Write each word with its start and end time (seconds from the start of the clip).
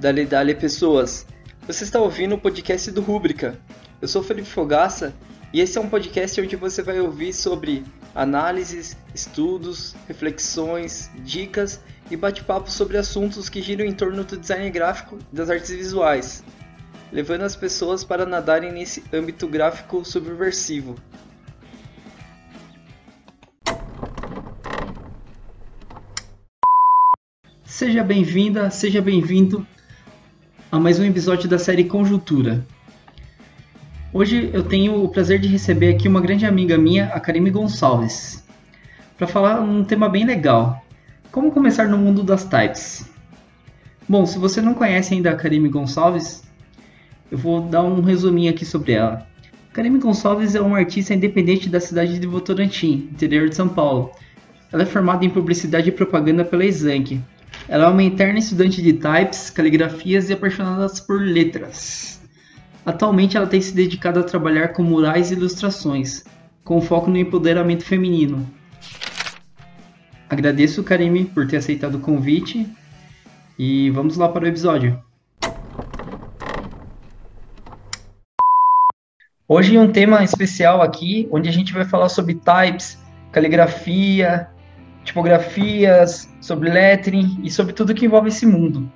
Dali 0.00 0.26
Dali 0.26 0.54
pessoas, 0.54 1.26
você 1.66 1.84
está 1.84 2.00
ouvindo 2.00 2.34
o 2.34 2.38
podcast 2.38 2.90
do 2.90 3.00
Rúbrica. 3.00 3.60
Eu 4.02 4.08
sou 4.08 4.24
Felipe 4.24 4.48
Fogaça 4.48 5.14
e 5.52 5.60
esse 5.60 5.78
é 5.78 5.80
um 5.80 5.88
podcast 5.88 6.40
onde 6.40 6.56
você 6.56 6.82
vai 6.82 6.98
ouvir 7.00 7.32
sobre 7.32 7.84
análises, 8.14 8.96
estudos, 9.14 9.94
reflexões, 10.08 11.08
dicas 11.22 11.80
e 12.10 12.16
bate-papo 12.16 12.70
sobre 12.70 12.96
assuntos 12.96 13.48
que 13.48 13.62
giram 13.62 13.84
em 13.84 13.92
torno 13.92 14.24
do 14.24 14.36
design 14.36 14.68
gráfico 14.68 15.16
e 15.32 15.36
das 15.36 15.48
artes 15.48 15.70
visuais, 15.70 16.42
levando 17.12 17.42
as 17.42 17.54
pessoas 17.54 18.02
para 18.02 18.26
nadarem 18.26 18.72
nesse 18.72 19.04
âmbito 19.12 19.46
gráfico 19.46 20.04
subversivo. 20.04 20.96
Seja 27.64 28.02
bem-vinda, 28.02 28.68
seja 28.70 29.00
bem-vindo 29.00 29.64
a 30.70 30.78
mais 30.78 30.98
um 30.98 31.04
episódio 31.04 31.48
da 31.48 31.58
série 31.58 31.84
Conjuntura. 31.84 32.66
Hoje 34.12 34.50
eu 34.52 34.64
tenho 34.64 35.04
o 35.04 35.08
prazer 35.08 35.38
de 35.38 35.46
receber 35.46 35.94
aqui 35.94 36.08
uma 36.08 36.20
grande 36.20 36.44
amiga 36.44 36.76
minha, 36.76 37.06
a 37.06 37.20
Karime 37.20 37.50
Gonçalves, 37.50 38.44
para 39.16 39.28
falar 39.28 39.60
um 39.60 39.84
tema 39.84 40.08
bem 40.08 40.26
legal: 40.26 40.84
como 41.30 41.52
começar 41.52 41.88
no 41.88 41.98
mundo 41.98 42.22
das 42.22 42.44
types. 42.44 43.08
Bom, 44.08 44.26
se 44.26 44.38
você 44.38 44.60
não 44.60 44.74
conhece 44.74 45.14
ainda 45.14 45.30
a 45.30 45.36
Karime 45.36 45.68
Gonçalves, 45.68 46.42
eu 47.30 47.38
vou 47.38 47.60
dar 47.60 47.82
um 47.82 48.00
resuminho 48.00 48.50
aqui 48.50 48.64
sobre 48.64 48.92
ela. 48.92 49.26
Karime 49.72 49.98
Gonçalves 49.98 50.54
é 50.54 50.60
uma 50.60 50.78
artista 50.78 51.14
independente 51.14 51.68
da 51.68 51.80
cidade 51.80 52.18
de 52.18 52.26
Votorantim, 52.26 53.08
interior 53.12 53.48
de 53.48 53.54
São 53.54 53.68
Paulo. 53.68 54.10
Ela 54.72 54.82
é 54.82 54.86
formada 54.86 55.24
em 55.24 55.30
publicidade 55.30 55.88
e 55.88 55.92
propaganda 55.92 56.44
pela 56.44 56.64
Exanc, 56.64 57.20
ela 57.68 57.84
é 57.84 57.88
uma 57.88 58.02
interna 58.02 58.38
estudante 58.38 58.82
de 58.82 58.94
types, 58.94 59.50
caligrafias 59.50 60.28
e 60.28 60.32
apaixonada 60.32 60.86
por 61.06 61.20
letras. 61.20 62.20
Atualmente 62.84 63.36
ela 63.36 63.46
tem 63.46 63.60
se 63.60 63.72
dedicado 63.72 64.18
a 64.18 64.24
trabalhar 64.24 64.68
com 64.68 64.82
murais 64.82 65.30
e 65.30 65.34
ilustrações, 65.34 66.24
com 66.64 66.80
foco 66.80 67.10
no 67.10 67.16
empoderamento 67.16 67.84
feminino. 67.84 68.44
Agradeço, 70.30 70.84
Karime, 70.84 71.24
por 71.24 71.44
ter 71.48 71.56
aceitado 71.56 71.96
o 71.96 72.00
convite 72.00 72.64
e 73.58 73.90
vamos 73.90 74.16
lá 74.16 74.28
para 74.28 74.44
o 74.44 74.46
episódio. 74.46 74.96
Hoje 79.48 79.76
é 79.76 79.80
um 79.80 79.90
tema 79.90 80.22
especial 80.22 80.82
aqui, 80.82 81.28
onde 81.32 81.48
a 81.48 81.52
gente 81.52 81.72
vai 81.72 81.84
falar 81.84 82.08
sobre 82.08 82.36
types, 82.36 82.96
caligrafia, 83.32 84.48
tipografias, 85.02 86.32
sobre 86.40 86.70
lettering 86.70 87.40
e 87.42 87.50
sobre 87.50 87.72
tudo 87.72 87.92
que 87.92 88.06
envolve 88.06 88.28
esse 88.28 88.46
mundo. 88.46 88.88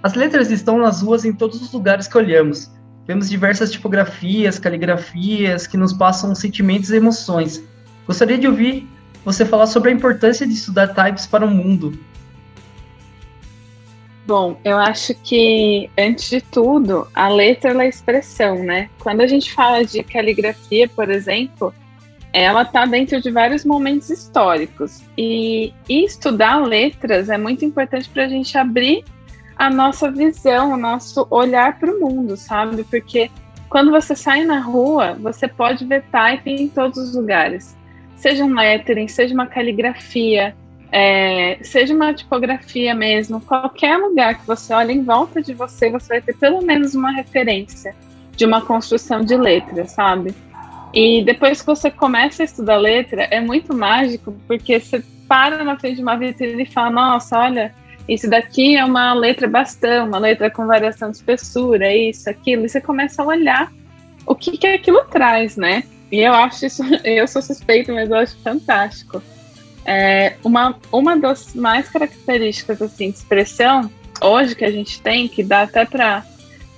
As 0.00 0.14
letras 0.14 0.52
estão 0.52 0.78
nas 0.78 1.02
ruas 1.02 1.24
em 1.24 1.32
todos 1.32 1.60
os 1.60 1.72
lugares 1.72 2.06
que 2.06 2.16
olhamos. 2.16 2.70
Vemos 3.04 3.28
diversas 3.28 3.72
tipografias, 3.72 4.60
caligrafias 4.60 5.66
que 5.66 5.76
nos 5.76 5.92
passam 5.92 6.32
sentimentos 6.36 6.90
e 6.90 6.96
emoções. 6.98 7.60
Gostaria 8.06 8.38
de 8.38 8.46
ouvir 8.46 8.88
você 9.24 9.44
falar 9.44 9.66
sobre 9.66 9.90
a 9.90 9.92
importância 9.92 10.46
de 10.46 10.54
estudar 10.54 10.88
types 10.88 11.26
para 11.26 11.44
o 11.44 11.50
mundo. 11.50 11.98
Bom, 14.26 14.60
eu 14.64 14.78
acho 14.78 15.14
que, 15.24 15.90
antes 15.98 16.30
de 16.30 16.40
tudo, 16.40 17.08
a 17.14 17.28
letra 17.28 17.72
é 17.72 17.80
a 17.80 17.86
expressão, 17.86 18.62
né? 18.62 18.88
Quando 19.00 19.22
a 19.22 19.26
gente 19.26 19.52
fala 19.52 19.84
de 19.84 20.02
caligrafia, 20.04 20.88
por 20.88 21.10
exemplo, 21.10 21.74
ela 22.32 22.62
está 22.62 22.86
dentro 22.86 23.20
de 23.20 23.30
vários 23.30 23.64
momentos 23.64 24.08
históricos. 24.08 25.02
E, 25.18 25.74
e 25.88 26.04
estudar 26.04 26.58
letras 26.58 27.28
é 27.28 27.36
muito 27.36 27.64
importante 27.64 28.08
para 28.08 28.24
a 28.24 28.28
gente 28.28 28.56
abrir 28.56 29.04
a 29.56 29.68
nossa 29.68 30.10
visão, 30.10 30.72
o 30.72 30.76
nosso 30.76 31.26
olhar 31.28 31.78
para 31.78 31.90
o 31.92 32.00
mundo, 32.00 32.36
sabe? 32.36 32.84
Porque 32.84 33.30
quando 33.68 33.90
você 33.90 34.14
sai 34.14 34.44
na 34.44 34.60
rua, 34.60 35.14
você 35.20 35.48
pode 35.48 35.84
ver 35.84 36.04
typing 36.04 36.62
em 36.62 36.68
todos 36.68 36.98
os 36.98 37.14
lugares. 37.14 37.76
Seja 38.20 38.44
um 38.44 38.54
lettering, 38.54 39.08
seja 39.08 39.32
uma 39.32 39.46
caligrafia, 39.46 40.54
é, 40.92 41.58
seja 41.62 41.94
uma 41.94 42.12
tipografia 42.12 42.94
mesmo, 42.94 43.40
qualquer 43.40 43.96
lugar 43.96 44.38
que 44.38 44.46
você 44.46 44.74
olhe 44.74 44.92
em 44.92 45.02
volta 45.02 45.40
de 45.40 45.54
você, 45.54 45.88
você 45.88 46.08
vai 46.08 46.20
ter 46.20 46.36
pelo 46.36 46.62
menos 46.62 46.94
uma 46.94 47.10
referência 47.12 47.94
de 48.36 48.44
uma 48.44 48.60
construção 48.60 49.22
de 49.22 49.36
letras, 49.36 49.92
sabe? 49.92 50.34
E 50.92 51.22
depois 51.24 51.60
que 51.60 51.66
você 51.66 51.90
começa 51.90 52.42
a 52.42 52.44
estudar 52.44 52.76
letra, 52.76 53.22
é 53.30 53.40
muito 53.40 53.74
mágico, 53.74 54.36
porque 54.46 54.78
você 54.78 55.02
para 55.26 55.62
na 55.62 55.78
frente 55.78 55.96
de 55.96 56.02
uma 56.02 56.16
vitrine 56.16 56.64
e 56.64 56.66
fala: 56.66 56.90
Nossa, 56.90 57.38
olha, 57.38 57.74
isso 58.08 58.28
daqui 58.28 58.76
é 58.76 58.84
uma 58.84 59.14
letra 59.14 59.48
bastão, 59.48 60.08
uma 60.08 60.18
letra 60.18 60.50
com 60.50 60.66
variação 60.66 61.10
de 61.10 61.16
espessura, 61.16 61.94
isso, 61.94 62.28
aquilo. 62.28 62.66
E 62.66 62.68
você 62.68 62.80
começa 62.80 63.22
a 63.22 63.26
olhar 63.26 63.72
o 64.26 64.34
que, 64.34 64.58
que 64.58 64.66
aquilo 64.66 65.04
traz, 65.04 65.56
né? 65.56 65.84
E 66.10 66.20
eu 66.20 66.32
acho 66.32 66.66
isso, 66.66 66.82
eu 67.04 67.26
sou 67.28 67.42
suspeito, 67.42 67.92
mas 67.92 68.10
eu 68.10 68.16
acho 68.16 68.36
fantástico. 68.38 69.22
É, 69.84 70.36
uma, 70.44 70.78
uma 70.92 71.16
das 71.16 71.54
mais 71.54 71.88
características 71.88 72.82
assim, 72.82 73.10
de 73.10 73.18
expressão 73.18 73.90
hoje 74.22 74.54
que 74.54 74.64
a 74.64 74.70
gente 74.70 75.00
tem, 75.00 75.26
que 75.26 75.42
dá 75.42 75.62
até 75.62 75.84
para 75.84 76.24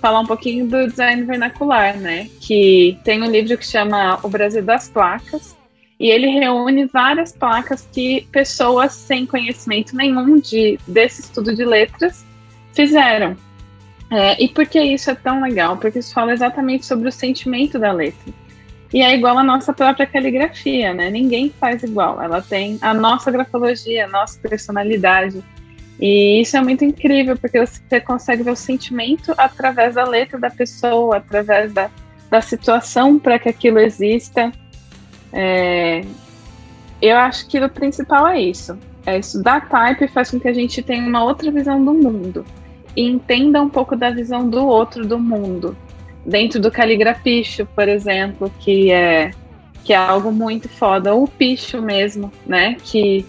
falar 0.01 0.21
um 0.21 0.27
pouquinho 0.27 0.67
do 0.67 0.87
design 0.89 1.23
vernacular, 1.25 1.97
né? 1.97 2.29
Que 2.41 2.99
tem 3.05 3.23
um 3.23 3.31
livro 3.31 3.57
que 3.57 3.67
chama 3.67 4.19
O 4.23 4.29
Brasil 4.29 4.63
das 4.63 4.89
Placas, 4.89 5.57
e 5.99 6.11
ele 6.11 6.27
reúne 6.27 6.87
várias 6.87 7.31
placas 7.31 7.89
que 7.93 8.27
pessoas 8.33 8.93
sem 8.93 9.25
conhecimento 9.25 9.97
nenhum 9.97 10.41
de, 10.41 10.77
desse 10.87 11.21
estudo 11.21 11.55
de 11.55 11.65
letras 11.65 12.27
fizeram. 12.75 13.37
É, 14.11 14.43
e 14.43 14.49
por 14.49 14.67
que 14.67 14.83
isso 14.83 15.11
é 15.11 15.15
tão 15.15 15.41
legal? 15.41 15.77
Porque 15.77 16.01
isso 16.01 16.13
fala 16.13 16.33
exatamente 16.33 16.85
sobre 16.85 17.09
o 17.09 17.13
sentimento 17.13 17.79
da 17.79 17.93
letra. 17.93 18.35
E 18.93 19.01
é 19.01 19.15
igual 19.15 19.39
a 19.39 19.43
nossa 19.43 19.73
própria 19.73 20.07
caligrafia, 20.07 20.93
né? 20.93 21.09
Ninguém 21.09 21.51
faz 21.59 21.83
igual. 21.83 22.21
Ela 22.21 22.43
tem 22.43 22.79
a 22.83 22.93
nossa 22.93 23.31
grafologia, 23.31 24.05
a 24.05 24.09
nossa 24.09 24.39
personalidade. 24.39 25.43
E 25.99 26.41
isso 26.41 26.57
é 26.57 26.61
muito 26.61 26.85
incrível, 26.85 27.37
porque 27.37 27.65
você 27.65 28.01
consegue 28.01 28.43
ver 28.43 28.51
o 28.51 28.57
sentimento 28.57 29.33
através 29.39 29.95
da 29.95 30.05
letra 30.05 30.39
da 30.39 30.51
pessoa, 30.51 31.19
através 31.19 31.73
da, 31.73 31.91
da 32.31 32.41
situação 32.41 33.19
para 33.19 33.39
que 33.39 33.49
aquilo 33.49 33.79
exista. 33.79 34.53
É, 35.33 36.03
eu 37.01 37.17
acho 37.17 37.49
que 37.49 37.59
o 37.59 37.69
principal 37.69 38.27
é 38.27 38.41
isso. 38.41 38.79
É 39.07 39.19
estudar 39.19 39.69
type 39.69 40.07
faz 40.09 40.31
com 40.31 40.39
que 40.39 40.49
a 40.49 40.53
gente 40.53 40.83
tenha 40.83 41.07
uma 41.07 41.25
outra 41.25 41.51
visão 41.51 41.83
do 41.85 41.95
mundo 41.95 42.45
e 42.95 43.03
entenda 43.09 43.61
um 43.61 43.69
pouco 43.69 43.97
da 43.97 44.11
visão 44.11 44.49
do 44.49 44.67
outro 44.67 45.07
do 45.07 45.19
mundo. 45.19 45.77
Dentro 46.25 46.61
do 46.61 46.71
caligrapicho, 46.71 47.67
por 47.75 47.89
exemplo, 47.89 48.53
que 48.61 48.91
é 48.91 49.33
que 49.85 49.93
é 49.93 49.97
algo 49.97 50.31
muito 50.31 50.69
foda, 50.69 51.13
ou 51.13 51.25
o 51.25 51.29
picho 51.29 51.83
mesmo, 51.83 52.33
né? 52.47 52.77
Que 52.85 53.27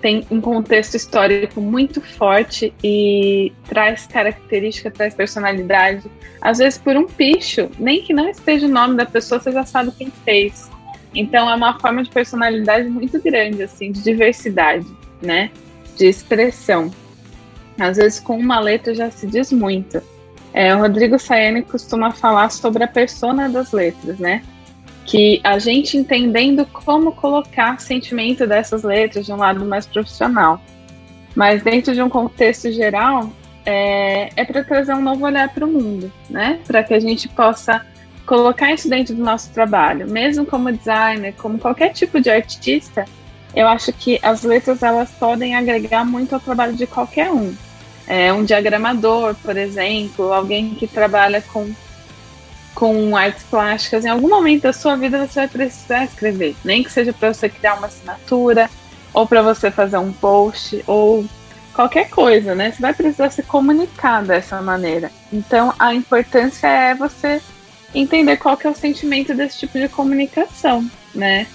tem 0.00 0.26
um 0.30 0.40
contexto 0.40 0.96
histórico 0.96 1.60
muito 1.60 2.00
forte 2.00 2.74
e 2.82 3.52
traz 3.68 4.06
característica, 4.06 4.90
traz 4.90 5.14
personalidade. 5.14 6.10
Às 6.40 6.58
vezes, 6.58 6.78
por 6.78 6.96
um 6.96 7.06
picho, 7.06 7.70
nem 7.78 8.02
que 8.02 8.12
não 8.12 8.28
esteja 8.28 8.66
o 8.66 8.68
nome 8.68 8.96
da 8.96 9.06
pessoa, 9.06 9.40
você 9.40 9.52
já 9.52 9.64
sabe 9.64 9.92
quem 9.92 10.12
fez. 10.24 10.68
Então, 11.14 11.48
é 11.48 11.54
uma 11.54 11.78
forma 11.78 12.02
de 12.02 12.10
personalidade 12.10 12.88
muito 12.88 13.22
grande, 13.22 13.62
assim, 13.62 13.92
de 13.92 14.02
diversidade, 14.02 14.86
né? 15.20 15.50
De 15.96 16.06
expressão. 16.06 16.90
Às 17.78 17.96
vezes, 17.96 18.18
com 18.18 18.36
uma 18.36 18.58
letra 18.58 18.94
já 18.94 19.08
se 19.08 19.26
diz 19.26 19.52
muito. 19.52 20.02
É, 20.54 20.74
o 20.74 20.78
Rodrigo 20.78 21.18
Sayane 21.18 21.62
costuma 21.62 22.12
falar 22.12 22.50
sobre 22.50 22.84
a 22.84 22.88
persona 22.88 23.48
das 23.48 23.72
letras, 23.72 24.18
né? 24.18 24.42
que 25.04 25.40
a 25.42 25.58
gente 25.58 25.96
entendendo 25.96 26.64
como 26.66 27.12
colocar 27.12 27.80
sentimento 27.80 28.46
dessas 28.46 28.82
letras 28.82 29.26
de 29.26 29.32
um 29.32 29.36
lado 29.36 29.64
mais 29.64 29.86
profissional. 29.86 30.60
Mas 31.34 31.62
dentro 31.62 31.94
de 31.94 32.02
um 32.02 32.08
contexto 32.08 32.70
geral, 32.70 33.30
é, 33.64 34.30
é 34.36 34.44
para 34.44 34.64
trazer 34.64 34.94
um 34.94 35.02
novo 35.02 35.24
olhar 35.24 35.48
para 35.48 35.64
o 35.64 35.68
mundo, 35.70 36.12
né? 36.28 36.60
Para 36.66 36.82
que 36.82 36.94
a 36.94 37.00
gente 37.00 37.28
possa 37.28 37.84
colocar 38.26 38.72
isso 38.72 38.88
dentro 38.88 39.14
do 39.14 39.22
nosso 39.22 39.50
trabalho, 39.50 40.08
mesmo 40.08 40.46
como 40.46 40.70
designer, 40.70 41.34
como 41.34 41.58
qualquer 41.58 41.92
tipo 41.92 42.20
de 42.20 42.30
artista. 42.30 43.04
Eu 43.54 43.66
acho 43.68 43.92
que 43.92 44.18
as 44.22 44.42
letras 44.42 44.82
elas 44.82 45.10
podem 45.10 45.54
agregar 45.54 46.04
muito 46.04 46.34
ao 46.34 46.40
trabalho 46.40 46.74
de 46.74 46.86
qualquer 46.86 47.30
um. 47.30 47.54
É, 48.14 48.30
um 48.30 48.44
diagramador, 48.44 49.34
por 49.36 49.56
exemplo, 49.56 50.34
alguém 50.34 50.74
que 50.74 50.86
trabalha 50.86 51.40
com 51.40 51.72
com 52.74 53.16
artes 53.16 53.42
plásticas, 53.44 54.04
em 54.04 54.08
algum 54.08 54.28
momento 54.28 54.64
da 54.64 54.72
sua 54.74 54.96
vida 54.96 55.26
você 55.26 55.40
vai 55.40 55.48
precisar 55.48 56.04
escrever, 56.04 56.54
nem 56.62 56.82
que 56.82 56.92
seja 56.92 57.10
para 57.10 57.32
você 57.32 57.48
criar 57.48 57.74
uma 57.76 57.86
assinatura, 57.86 58.68
ou 59.14 59.26
para 59.26 59.40
você 59.40 59.70
fazer 59.70 59.96
um 59.96 60.12
post, 60.12 60.84
ou 60.86 61.24
qualquer 61.72 62.10
coisa, 62.10 62.54
né? 62.54 62.70
Você 62.70 62.82
vai 62.82 62.92
precisar 62.92 63.30
se 63.30 63.42
comunicar 63.42 64.22
dessa 64.22 64.60
maneira. 64.60 65.10
Então, 65.32 65.72
a 65.78 65.94
importância 65.94 66.66
é 66.66 66.94
você 66.94 67.40
entender 67.94 68.36
qual 68.36 68.58
que 68.58 68.66
é 68.66 68.70
o 68.70 68.74
sentimento 68.74 69.32
desse 69.32 69.60
tipo 69.60 69.78
de 69.78 69.88
comunicação, 69.88 70.86
né? 71.14 71.46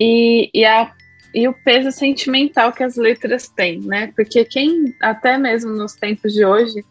E, 0.00 0.50
e, 0.52 0.64
a, 0.64 0.90
e 1.34 1.48
o 1.48 1.52
peso 1.52 1.90
sentimental 1.90 2.72
que 2.72 2.82
as 2.82 2.96
letras 2.96 3.48
têm, 3.48 3.80
né? 3.80 4.12
Porque 4.14 4.44
quem, 4.44 4.94
até 5.00 5.38
mesmo 5.38 5.72
nos 5.72 5.94
tempos 5.94 6.32
de 6.32 6.44
hoje, 6.44 6.84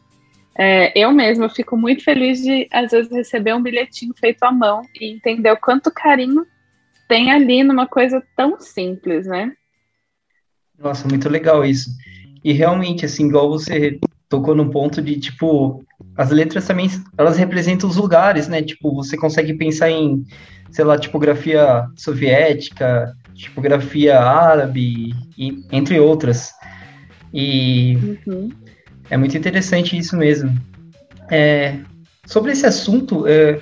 é, 0.57 0.91
eu 0.97 1.11
mesma 1.11 1.49
fico 1.49 1.77
muito 1.77 2.03
feliz 2.03 2.41
de, 2.41 2.67
às 2.71 2.91
vezes, 2.91 3.11
receber 3.11 3.53
um 3.53 3.61
bilhetinho 3.61 4.13
feito 4.19 4.43
à 4.43 4.51
mão 4.51 4.81
e 4.99 5.13
entender 5.13 5.51
o 5.51 5.57
quanto 5.57 5.91
carinho 5.91 6.45
tem 7.07 7.31
ali 7.31 7.63
numa 7.63 7.87
coisa 7.87 8.23
tão 8.35 8.59
simples, 8.59 9.25
né? 9.25 9.53
Nossa, 10.77 11.07
muito 11.07 11.29
legal 11.29 11.63
isso. 11.63 11.89
E 12.43 12.51
realmente, 12.51 13.05
assim, 13.05 13.27
igual 13.27 13.49
você 13.49 13.99
tocou 14.27 14.55
no 14.55 14.71
ponto 14.71 15.01
de, 15.01 15.19
tipo, 15.19 15.83
as 16.17 16.31
letras 16.31 16.65
também, 16.65 16.89
elas 17.17 17.37
representam 17.37 17.89
os 17.89 17.97
lugares, 17.97 18.47
né? 18.47 18.61
Tipo, 18.61 18.95
você 18.95 19.17
consegue 19.17 19.53
pensar 19.53 19.91
em, 19.91 20.25
sei 20.71 20.85
lá, 20.85 20.97
tipografia 20.97 21.85
soviética, 21.95 23.13
tipografia 23.41 24.19
árabe, 24.19 25.13
e, 25.37 25.63
entre 25.71 25.99
outras. 25.99 26.51
E 27.33 28.17
uhum. 28.25 28.49
é 29.09 29.17
muito 29.17 29.37
interessante 29.37 29.97
isso 29.97 30.15
mesmo. 30.15 30.55
É, 31.29 31.77
sobre 32.25 32.51
esse 32.51 32.65
assunto, 32.65 33.25
é, 33.27 33.59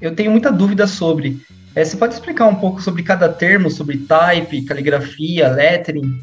eu 0.00 0.14
tenho 0.14 0.30
muita 0.30 0.52
dúvida 0.52 0.86
sobre. 0.86 1.40
É, 1.74 1.84
você 1.84 1.96
pode 1.96 2.14
explicar 2.14 2.46
um 2.46 2.54
pouco 2.54 2.80
sobre 2.80 3.02
cada 3.02 3.28
termo, 3.28 3.70
sobre 3.70 3.98
type, 3.98 4.64
caligrafia, 4.64 5.48
lettering? 5.48 6.20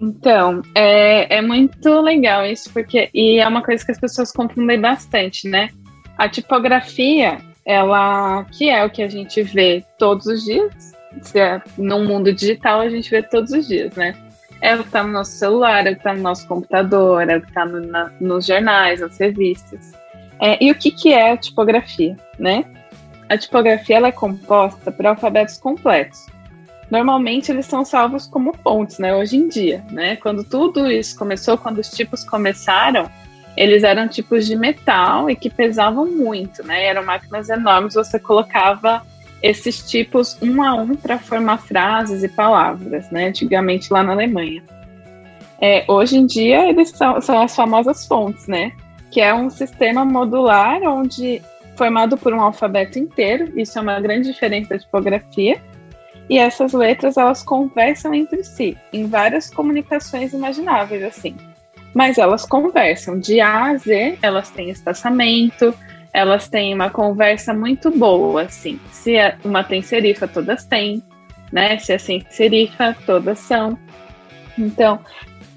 Então, 0.00 0.62
é, 0.74 1.36
é 1.36 1.42
muito 1.42 2.00
legal 2.00 2.46
isso, 2.46 2.72
porque 2.72 3.10
e 3.12 3.38
é 3.38 3.46
uma 3.46 3.62
coisa 3.62 3.84
que 3.84 3.92
as 3.92 4.00
pessoas 4.00 4.32
confundem 4.32 4.80
bastante, 4.80 5.46
né? 5.46 5.68
A 6.16 6.28
tipografia, 6.28 7.38
ela 7.66 8.44
que 8.44 8.70
é 8.70 8.84
o 8.84 8.90
que 8.90 9.02
a 9.02 9.08
gente 9.08 9.42
vê 9.42 9.84
todos 9.98 10.26
os 10.26 10.44
dias, 10.44 10.92
se 11.22 11.38
é 11.38 11.60
no 11.76 12.00
mundo 12.00 12.32
digital 12.32 12.80
a 12.80 12.88
gente 12.88 13.10
vê 13.10 13.22
todos 13.22 13.52
os 13.52 13.66
dias, 13.66 13.94
né? 13.94 14.14
É 14.60 14.74
o 14.74 14.78
que 14.78 14.88
está 14.88 15.02
no 15.02 15.12
nosso 15.12 15.32
celular, 15.32 15.86
é 15.86 15.90
o 15.90 15.94
que 15.94 16.00
está 16.00 16.12
no 16.12 16.22
nosso 16.22 16.46
computador, 16.46 17.28
é 17.28 17.36
o 17.36 17.40
que 17.40 17.48
está 17.48 17.64
no, 17.64 17.80
nos 18.20 18.46
jornais, 18.46 19.00
nas 19.00 19.18
revistas. 19.18 19.92
É, 20.38 20.62
e 20.62 20.70
o 20.70 20.74
que, 20.74 20.90
que 20.90 21.12
é 21.12 21.32
a 21.32 21.36
tipografia, 21.36 22.16
né? 22.38 22.64
A 23.28 23.38
tipografia 23.38 23.96
ela 23.96 24.08
é 24.08 24.12
composta 24.12 24.92
por 24.92 25.06
alfabetos 25.06 25.56
completos 25.58 26.26
normalmente 26.90 27.52
eles 27.52 27.66
são 27.66 27.84
salvos 27.84 28.26
como 28.26 28.52
pontes, 28.52 28.98
né? 28.98 29.14
Hoje 29.14 29.36
em 29.36 29.48
dia, 29.48 29.82
né? 29.90 30.16
Quando 30.16 30.42
tudo 30.42 30.90
isso 30.90 31.16
começou, 31.16 31.56
quando 31.56 31.78
os 31.78 31.88
tipos 31.90 32.24
começaram, 32.24 33.08
eles 33.56 33.84
eram 33.84 34.08
tipos 34.08 34.46
de 34.46 34.56
metal 34.56 35.30
e 35.30 35.36
que 35.36 35.48
pesavam 35.48 36.06
muito, 36.06 36.64
né? 36.64 36.84
Eram 36.84 37.04
máquinas 37.04 37.48
enormes, 37.48 37.94
você 37.94 38.18
colocava 38.18 39.02
esses 39.42 39.88
tipos 39.88 40.36
um 40.42 40.62
a 40.62 40.74
um 40.74 40.94
para 40.94 41.18
formar 41.18 41.58
frases 41.58 42.22
e 42.22 42.28
palavras, 42.28 43.10
né? 43.10 43.28
Antigamente 43.28 43.92
lá 43.92 44.02
na 44.02 44.12
Alemanha. 44.12 44.62
É, 45.60 45.84
hoje 45.88 46.16
em 46.16 46.26
dia 46.26 46.68
eles 46.68 46.90
são, 46.90 47.20
são 47.20 47.40
as 47.40 47.54
famosas 47.54 48.06
fontes, 48.06 48.46
né? 48.46 48.72
Que 49.10 49.20
é 49.20 49.34
um 49.34 49.50
sistema 49.50 50.04
modular 50.04 50.82
onde 50.82 51.42
formado 51.80 52.18
por 52.18 52.34
um 52.34 52.40
alfabeto 52.42 52.98
inteiro, 52.98 53.58
isso 53.58 53.78
é 53.78 53.82
uma 53.82 53.98
grande 54.00 54.30
diferença 54.30 54.74
da 54.74 54.78
tipografia, 54.78 55.58
e 56.28 56.38
essas 56.38 56.74
letras 56.74 57.16
elas 57.16 57.42
conversam 57.42 58.12
entre 58.12 58.44
si 58.44 58.76
em 58.92 59.06
várias 59.06 59.48
comunicações 59.48 60.34
imagináveis 60.34 61.02
assim. 61.02 61.34
Mas 61.94 62.18
elas 62.18 62.44
conversam 62.44 63.18
de 63.18 63.40
A 63.40 63.70
a 63.70 63.76
Z, 63.76 64.18
elas 64.22 64.50
têm 64.50 64.70
espaçamento, 64.70 65.74
elas 66.12 66.48
têm 66.48 66.74
uma 66.74 66.90
conversa 66.90 67.54
muito 67.54 67.90
boa 67.90 68.42
assim. 68.42 68.78
Se 68.90 69.14
uma 69.44 69.62
tem 69.62 69.82
serifa, 69.82 70.26
todas 70.26 70.64
têm, 70.64 71.02
né? 71.52 71.78
Se 71.78 71.92
é 71.92 71.98
sem 71.98 72.24
serifa, 72.30 72.96
todas 73.06 73.38
são. 73.38 73.78
Então, 74.58 75.00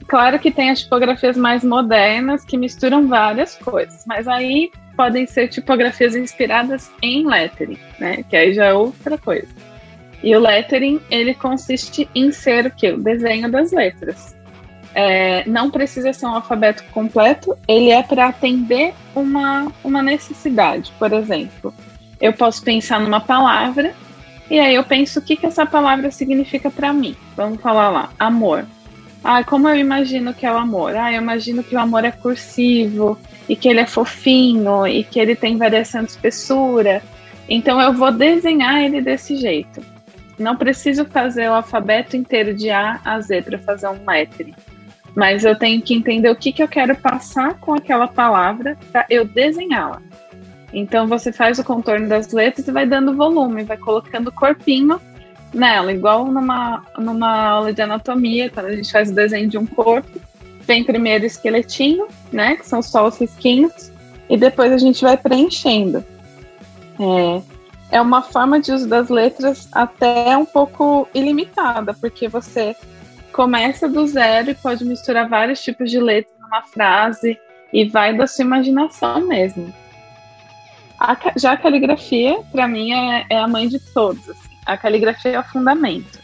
claro 0.08 0.40
que 0.40 0.52
tem 0.52 0.70
as 0.70 0.82
tipografias 0.82 1.38
mais 1.38 1.64
modernas 1.64 2.46
que 2.46 2.58
misturam 2.58 3.08
várias 3.08 3.56
coisas, 3.56 4.04
mas 4.06 4.28
aí 4.28 4.72
podem 4.96 5.26
ser 5.26 5.48
tipografias 5.48 6.16
inspiradas 6.16 6.92
em 7.02 7.26
lettering, 7.26 7.80
né? 8.00 8.24
Que 8.30 8.36
aí 8.36 8.54
já 8.54 8.66
é 8.66 8.74
outra 8.74 9.18
coisa. 9.18 9.48
E 10.22 10.36
o 10.36 10.40
lettering, 10.40 11.02
ele 11.12 11.34
consiste 11.34 12.10
em 12.16 12.32
ser 12.32 12.68
o 12.68 12.72
quê? 12.72 12.92
O 12.92 12.98
desenho 12.98 13.52
das 13.52 13.72
letras. 13.72 14.36
É, 14.96 15.48
não 15.48 15.72
precisa 15.72 16.14
ser 16.14 16.26
um 16.26 16.36
alfabeto 16.36 16.84
completo, 16.92 17.58
ele 17.68 17.90
é 17.90 18.04
para 18.04 18.28
atender 18.28 18.94
uma, 19.16 19.72
uma 19.84 20.04
necessidade. 20.04 20.94
Por 21.00 21.12
exemplo, 21.12 21.74
eu 22.22 22.32
posso 22.32 22.64
pensar 22.64 23.00
numa 23.00 23.20
palavra 23.20 23.94
e 24.50 24.60
aí 24.60 24.76
eu 24.76 24.84
penso 24.84 25.20
o 25.20 25.22
que, 25.22 25.36
que 25.36 25.46
essa 25.46 25.66
palavra 25.66 26.12
significa 26.12 26.70
para 26.70 26.94
mim. 26.94 27.16
Vamos 27.36 27.60
falar 27.62 27.90
lá, 27.90 28.10
amor. 28.20 28.66
Ah, 29.24 29.44
como 29.44 29.70
eu 29.70 29.76
imagino 29.76 30.34
que 30.34 30.46
é 30.46 30.52
o 30.52 30.58
amor? 30.58 30.96
Ah, 30.96 31.12
eu 31.12 31.22
imagino 31.22 31.64
que 31.64 31.76
o 31.76 31.80
amor 31.80 32.04
é 32.04 32.12
cursivo 32.12 33.18
e 33.48 33.56
que 33.56 33.70
ele 33.70 33.80
é 33.80 33.86
fofinho 33.86 34.86
e 34.86 35.04
que 35.04 35.20
ele 35.20 35.36
tem 35.36 35.58
variação 35.58 36.04
de 36.04 36.12
espessura. 36.12 37.02
Então 37.48 37.80
eu 37.82 37.94
vou 37.94 38.12
desenhar 38.12 38.84
ele 38.84 39.02
desse 39.02 39.38
jeito. 39.38 39.82
Não 40.38 40.58
preciso 40.58 41.06
fazer 41.06 41.50
o 41.50 41.54
alfabeto 41.54 42.18
inteiro 42.18 42.54
de 42.54 42.70
A 42.70 43.00
a 43.04 43.20
Z 43.20 43.44
para 43.44 43.60
fazer 43.60 43.88
um 43.88 44.00
lettering. 44.06 44.54
Mas 45.16 45.44
eu 45.44 45.58
tenho 45.58 45.82
que 45.82 45.94
entender 45.94 46.30
o 46.30 46.36
que, 46.36 46.52
que 46.52 46.64
eu 46.64 46.68
quero 46.68 46.96
passar 46.96 47.56
com 47.60 47.74
aquela 47.74 48.08
palavra 48.08 48.78
para 48.92 49.06
eu 49.10 49.26
desenhá-la. 49.26 50.02
Então 50.74 51.08
você 51.08 51.32
faz 51.32 51.60
o 51.60 51.64
contorno 51.64 52.08
das 52.10 52.32
letras 52.32 52.68
e 52.68 52.72
vai 52.72 52.86
dando 52.86 53.16
volume, 53.16 53.64
vai 53.64 53.78
colocando 53.78 54.32
corpinho 54.32 55.00
nela, 55.54 55.94
igual 55.94 56.26
numa, 56.26 56.84
numa 56.98 57.48
aula 57.48 57.72
de 57.72 57.82
anatomia, 57.82 58.50
quando 58.50 58.68
a 58.68 58.76
gente 58.76 58.92
faz 58.92 59.12
o 59.12 59.16
desenho 59.16 59.48
de 59.48 59.58
um 59.58 59.68
corpo. 59.68 60.20
Vem 60.62 60.84
primeiro 60.84 61.26
o 61.26 61.28
esqueletinho, 61.28 62.08
né? 62.32 62.56
Que 62.56 62.68
são 62.68 62.82
só 62.82 63.08
os 63.08 63.20
risquinhos, 63.20 63.92
e 64.30 64.38
depois 64.38 64.72
a 64.72 64.78
gente 64.78 65.04
vai 65.04 65.16
preenchendo. 65.16 66.04
É, 67.00 67.98
é 67.98 68.02
uma 68.02 68.22
forma 68.22 68.60
de 68.60 68.72
uso 68.72 68.88
das 68.88 69.10
letras 69.10 69.68
até 69.72 70.36
um 70.36 70.46
pouco 70.46 71.08
ilimitada, 71.14 71.94
porque 71.94 72.28
você 72.28 72.76
começa 73.34 73.90
do 73.90 74.08
zero 74.08 74.52
e 74.52 74.56
pode 74.56 74.86
misturar 74.86 75.28
vários 75.28 75.62
tipos 75.62 75.92
de 75.92 76.00
letras 76.00 76.34
numa 76.40 76.62
frase 76.62 77.38
e 77.74 77.86
vai 77.86 78.16
da 78.16 78.28
sua 78.28 78.46
imaginação 78.46 79.28
mesmo. 79.28 79.74
A, 81.00 81.18
já 81.36 81.52
a 81.52 81.58
caligrafia, 81.58 82.40
para 82.52 82.68
mim, 82.68 82.94
é, 82.94 83.26
é, 83.30 83.38
a 83.38 83.48
mãe 83.48 83.68
de 83.68 83.80
todos. 83.94 84.30
Assim. 84.30 84.50
A 84.66 84.78
caligrafia 84.78 85.32
é 85.32 85.40
o 85.40 85.44
fundamento. 85.44 86.22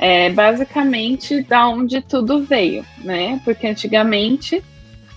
É 0.00 0.30
basicamente 0.30 1.42
da 1.42 1.68
onde 1.68 2.00
tudo 2.00 2.42
veio, 2.42 2.84
né? 2.98 3.40
Porque 3.44 3.66
antigamente 3.66 4.64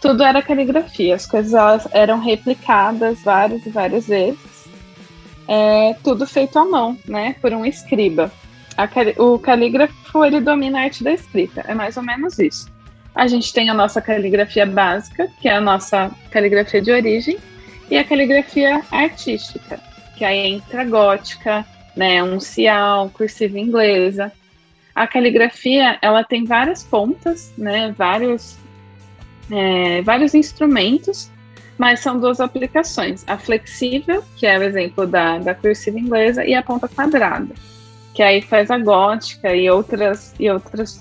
tudo 0.02 0.24
era 0.24 0.42
caligrafia, 0.42 1.16
as 1.16 1.26
coisas 1.26 1.88
eram 1.92 2.20
replicadas 2.20 3.24
várias 3.24 3.66
e 3.66 3.70
várias 3.70 4.08
vezes 4.08 4.58
é 5.48 5.96
tudo 6.04 6.28
feito 6.28 6.60
à 6.60 6.66
mão, 6.66 6.98
né, 7.08 7.36
por 7.42 7.54
um 7.54 7.66
escriba. 7.66 8.32
O 9.18 9.40
calígrafo 9.40 10.24
ele 10.24 10.40
domina 10.40 10.80
a 10.80 10.82
arte 10.84 11.04
da 11.04 11.12
escrita, 11.12 11.64
é 11.68 11.74
mais 11.74 11.98
ou 11.98 12.04
menos 12.04 12.38
isso. 12.38 12.68
A 13.16 13.28
gente 13.28 13.52
tem 13.52 13.70
a 13.70 13.74
nossa 13.74 14.00
caligrafia 14.00 14.66
básica, 14.66 15.28
que 15.42 15.50
é 15.50 15.54
a 15.54 15.62
nossa 15.62 16.12
caligrafia 16.30 16.82
de 16.82 16.92
origem, 16.92 17.38
e 17.90 17.98
a 17.98 18.04
caligrafia 18.04 18.82
artística, 18.92 19.80
que 20.16 20.24
aí 20.24 20.54
entra 20.54 20.84
gótica, 20.84 21.66
né, 21.96 22.22
uncial, 22.22 23.10
cursiva 23.10 23.58
inglesa. 23.58 24.32
A 24.94 25.08
caligrafia 25.08 25.98
ela 26.02 26.24
tem 26.24 26.46
várias 26.46 26.84
pontas, 26.84 27.52
né, 27.58 27.94
vários, 27.98 28.58
é, 29.50 30.02
vários 30.04 30.36
instrumentos 30.36 31.32
mas 31.78 32.00
são 32.00 32.20
duas 32.20 32.42
aplicações. 32.42 33.24
A 33.28 33.38
flexível, 33.38 34.24
que 34.36 34.46
é 34.46 34.58
o 34.58 34.64
exemplo 34.64 35.06
da, 35.06 35.38
da 35.38 35.54
cursiva 35.54 36.00
inglesa, 36.00 36.44
e 36.44 36.56
a 36.56 36.64
ponta 36.64 36.88
quadrada, 36.88 37.54
que 38.18 38.24
aí 38.24 38.42
faz 38.42 38.72
a 38.72 38.80
gótica 38.80 39.56
e 39.56 39.70
outras, 39.70 40.34
e 40.40 40.50
outras 40.50 41.00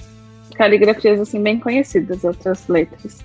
caligrafias 0.55 1.19
assim 1.19 1.43
bem 1.43 1.59
conhecidas, 1.59 2.23
outras 2.25 2.69
letras. 2.69 3.25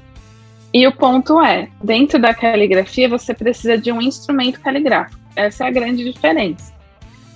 E 0.73 0.87
o 0.87 0.93
ponto 0.93 1.41
é, 1.41 1.67
dentro 1.83 2.17
da 2.17 2.33
caligrafia 2.33 3.09
você 3.09 3.33
precisa 3.33 3.77
de 3.77 3.91
um 3.91 4.01
instrumento 4.01 4.61
caligráfico. 4.61 5.19
Essa 5.35 5.65
é 5.65 5.67
a 5.67 5.71
grande 5.71 6.09
diferença. 6.09 6.71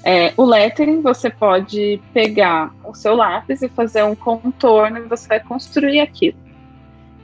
É, 0.02 0.32
o 0.38 0.46
lettering 0.46 1.02
você 1.02 1.30
pode 1.30 2.02
pegar 2.14 2.74
o 2.86 2.96
seu 2.96 3.16
lápis 3.16 3.62
e 3.62 3.68
fazer 3.68 4.06
um 4.06 4.16
contorno 4.16 5.00
e 5.00 5.10
você 5.10 5.28
vai 5.28 5.42
construir 5.42 6.00
aquilo. 6.00 6.38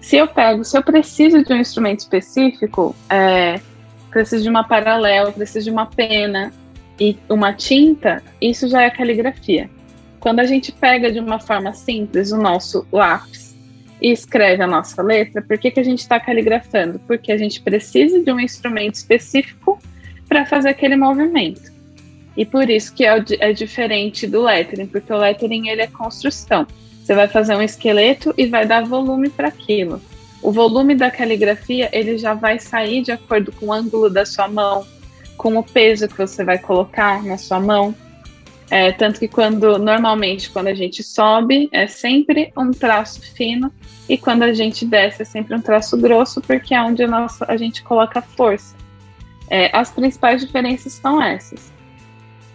Se 0.01 0.17
eu 0.17 0.27
pego, 0.27 0.65
se 0.65 0.77
eu 0.77 0.83
preciso 0.83 1.41
de 1.41 1.53
um 1.53 1.57
instrumento 1.57 1.99
específico, 1.99 2.93
é, 3.09 3.61
preciso 4.09 4.43
de 4.43 4.49
uma 4.49 4.65
paralela, 4.65 5.31
preciso 5.31 5.63
de 5.63 5.71
uma 5.71 5.85
pena 5.85 6.51
e 7.01 7.17
uma 7.27 7.51
tinta, 7.51 8.21
isso 8.39 8.67
já 8.69 8.83
é 8.83 8.89
caligrafia. 8.91 9.67
Quando 10.19 10.39
a 10.39 10.45
gente 10.45 10.71
pega 10.71 11.11
de 11.11 11.19
uma 11.19 11.39
forma 11.39 11.73
simples 11.73 12.31
o 12.31 12.37
nosso 12.37 12.85
lápis 12.91 13.55
e 13.99 14.11
escreve 14.11 14.61
a 14.61 14.67
nossa 14.67 15.01
letra, 15.01 15.41
por 15.41 15.57
que, 15.57 15.71
que 15.71 15.79
a 15.79 15.83
gente 15.83 15.97
está 15.97 16.19
caligrafando? 16.19 16.99
Porque 17.07 17.31
a 17.31 17.37
gente 17.37 17.59
precisa 17.59 18.21
de 18.21 18.31
um 18.31 18.39
instrumento 18.39 18.93
específico 18.93 19.79
para 20.29 20.45
fazer 20.45 20.69
aquele 20.69 20.95
movimento. 20.95 21.71
E 22.37 22.45
por 22.45 22.69
isso 22.69 22.93
que 22.93 23.03
é, 23.03 23.15
é, 23.39 23.51
diferente 23.51 24.27
do 24.27 24.43
lettering, 24.43 24.85
porque 24.85 25.11
o 25.11 25.17
lettering 25.17 25.69
ele 25.69 25.81
é 25.81 25.87
construção. 25.87 26.67
Você 27.03 27.15
vai 27.15 27.27
fazer 27.27 27.55
um 27.55 27.63
esqueleto 27.63 28.31
e 28.37 28.45
vai 28.45 28.67
dar 28.67 28.85
volume 28.85 29.27
para 29.27 29.47
aquilo. 29.47 29.99
O 30.39 30.51
volume 30.51 30.93
da 30.93 31.09
caligrafia 31.09 31.89
ele 31.91 32.19
já 32.19 32.35
vai 32.35 32.59
sair 32.59 33.01
de 33.01 33.11
acordo 33.11 33.51
com 33.51 33.65
o 33.65 33.73
ângulo 33.73 34.07
da 34.07 34.23
sua 34.23 34.47
mão, 34.47 34.85
com 35.41 35.57
o 35.57 35.63
peso 35.63 36.07
que 36.07 36.15
você 36.15 36.43
vai 36.43 36.59
colocar 36.59 37.23
na 37.23 37.35
sua 37.35 37.59
mão. 37.59 37.95
É, 38.69 38.91
tanto 38.91 39.19
que 39.19 39.27
quando 39.27 39.79
normalmente 39.79 40.51
quando 40.51 40.67
a 40.67 40.73
gente 40.75 41.01
sobe 41.01 41.67
é 41.73 41.87
sempre 41.87 42.53
um 42.55 42.69
traço 42.69 43.19
fino 43.33 43.73
e 44.07 44.19
quando 44.19 44.43
a 44.43 44.53
gente 44.53 44.85
desce 44.85 45.23
é 45.23 45.25
sempre 45.25 45.55
um 45.55 45.59
traço 45.59 45.97
grosso 45.97 46.39
porque 46.41 46.75
é 46.75 46.81
onde 46.81 47.03
a, 47.03 47.07
nossa, 47.07 47.43
a 47.47 47.57
gente 47.57 47.81
coloca 47.81 48.21
força. 48.21 48.75
É, 49.49 49.75
as 49.75 49.89
principais 49.89 50.45
diferenças 50.45 50.93
são 50.93 51.19
essas. 51.19 51.73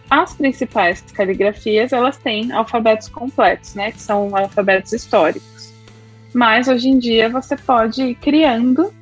As 0.09 0.33
principais 0.33 1.00
caligrafias 1.12 1.93
elas 1.93 2.16
têm 2.16 2.52
alfabetos 2.52 3.09
completos, 3.09 3.75
né, 3.75 3.90
que 3.90 4.00
são 4.00 4.35
alfabetos 4.35 4.93
históricos. 4.93 5.73
Mas 6.33 6.69
hoje 6.69 6.88
em 6.88 7.00
dia 7.00 7.28
você 7.28 7.57
pode 7.57 8.00
ir 8.00 8.14
criando. 8.14 8.95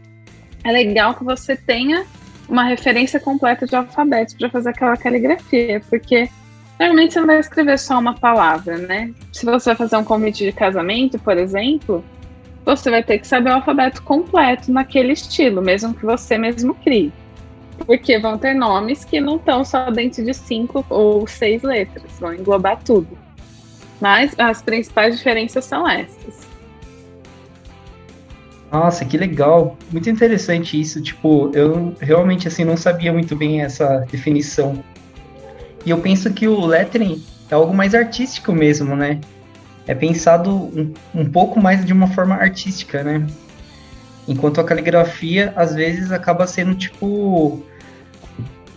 É 0.65 0.73
legal 0.73 1.15
que 1.15 1.23
você 1.23 1.55
tenha 1.55 2.07
uma 2.49 2.65
referência 2.65 3.19
completa 3.19 3.67
de 3.67 3.75
alfabetos 3.75 4.35
para 4.35 4.51
fazer 4.51 4.71
aquela 4.71 4.97
caligrafia, 4.97 5.81
porque 5.89 6.29
normalmente 6.79 7.15
você 7.15 7.21
não 7.21 7.27
vai 7.27 7.41
escrever 7.41 7.79
só 7.79 7.99
uma 7.99 8.15
palavra, 8.15 8.79
né? 8.79 9.13
Se 9.33 9.45
você 9.45 9.71
vai 9.71 9.77
fazer 9.77 9.97
um 9.97 10.05
convite 10.05 10.45
de 10.45 10.53
casamento, 10.53 11.19
por 11.19 11.37
exemplo, 11.37 12.05
você 12.65 12.91
vai 12.91 13.03
ter 13.03 13.19
que 13.19 13.27
saber 13.27 13.51
o 13.51 13.55
alfabeto 13.55 14.03
completo 14.03 14.73
naquele 14.73 15.13
estilo, 15.13 15.61
mesmo 15.61 15.95
que 15.95 16.05
você 16.05 16.39
mesmo 16.39 16.75
crie. 16.75 17.13
Porque 17.87 18.19
vão 18.19 18.39
ter 18.39 18.55
nomes 18.55 19.05
que 19.05 19.21
não 19.21 19.37
estão 19.37 19.65
só 19.65 19.91
dentro 19.91 20.25
de 20.25 20.33
cinco 20.33 20.85
ou 20.89 21.27
seis 21.27 21.63
letras, 21.63 22.05
vão 22.21 22.33
englobar 22.33 22.83
tudo. 22.83 23.19
Mas 24.01 24.35
as 24.39 24.63
principais 24.63 25.17
diferenças 25.17 25.65
são 25.65 25.89
essas. 25.89 26.44
Nossa, 28.75 29.05
que 29.05 29.17
legal. 29.17 29.79
Muito 29.93 30.11
interessante 30.11 30.81
isso. 30.81 31.01
Tipo, 31.01 31.53
eu 31.55 31.95
realmente 32.01 32.49
assim 32.49 32.65
não 32.65 32.77
sabia 32.77 33.13
muito 33.13 33.37
bem 33.37 33.63
essa 33.63 34.05
definição. 34.11 34.83
E 35.87 35.91
eu 35.91 35.99
penso 35.99 36.33
que 36.33 36.49
o 36.49 36.67
lettering 36.67 37.23
é 37.49 37.55
algo 37.55 37.73
mais 37.73 37.95
artístico 37.95 38.53
mesmo, 38.53 38.97
né? 38.97 39.21
É 39.87 39.95
pensado 39.95 40.51
um, 40.51 40.93
um 41.15 41.25
pouco 41.25 41.61
mais 41.61 41.85
de 41.85 41.93
uma 41.93 42.09
forma 42.09 42.35
artística, 42.35 43.05
né? 43.05 43.25
Enquanto 44.27 44.61
a 44.61 44.65
caligrafia, 44.65 45.53
às 45.55 45.73
vezes, 45.73 46.11
acaba 46.11 46.45
sendo 46.45 46.75
tipo 46.75 47.63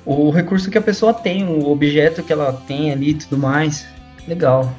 o 0.05 0.29
recurso 0.29 0.69
que 0.69 0.77
a 0.77 0.81
pessoa 0.81 1.11
tem, 1.11 1.43
o 1.43 1.71
objeto 1.71 2.21
que 2.21 2.31
ela 2.31 2.53
tem 2.67 2.91
ali 2.91 3.09
e 3.09 3.13
tudo 3.15 3.35
mais. 3.35 3.87
Legal. 4.27 4.71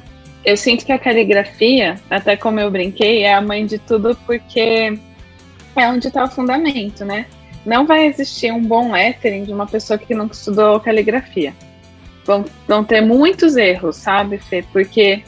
Eu 0.45 0.55
sinto 0.55 0.85
que 0.85 0.93
a 0.93 0.97
caligrafia, 0.97 1.99
até 2.09 2.37
como 2.37 2.61
eu 2.61 2.71
brinquei, 2.71 3.23
é 3.23 3.33
a 3.33 3.41
mãe 3.41 3.65
de 3.65 3.77
tudo 3.77 4.17
porque 4.25 4.97
é 5.75 5.87
onde 5.87 6.07
está 6.07 6.23
o 6.23 6.29
fundamento, 6.29 7.05
né? 7.05 7.25
Não 7.65 7.85
vai 7.85 8.05
existir 8.07 8.51
um 8.51 8.61
bom 8.61 8.91
lettering 8.91 9.43
de 9.43 9.53
uma 9.53 9.67
pessoa 9.67 9.97
que 9.97 10.13
não 10.13 10.27
estudou 10.27 10.79
caligrafia. 10.79 11.53
Vão, 12.25 12.45
vão 12.67 12.83
ter 12.83 13.01
muitos 13.01 13.57
erros, 13.57 13.97
sabe, 13.97 14.37
Fê? 14.37 14.63
Porque 14.71 15.23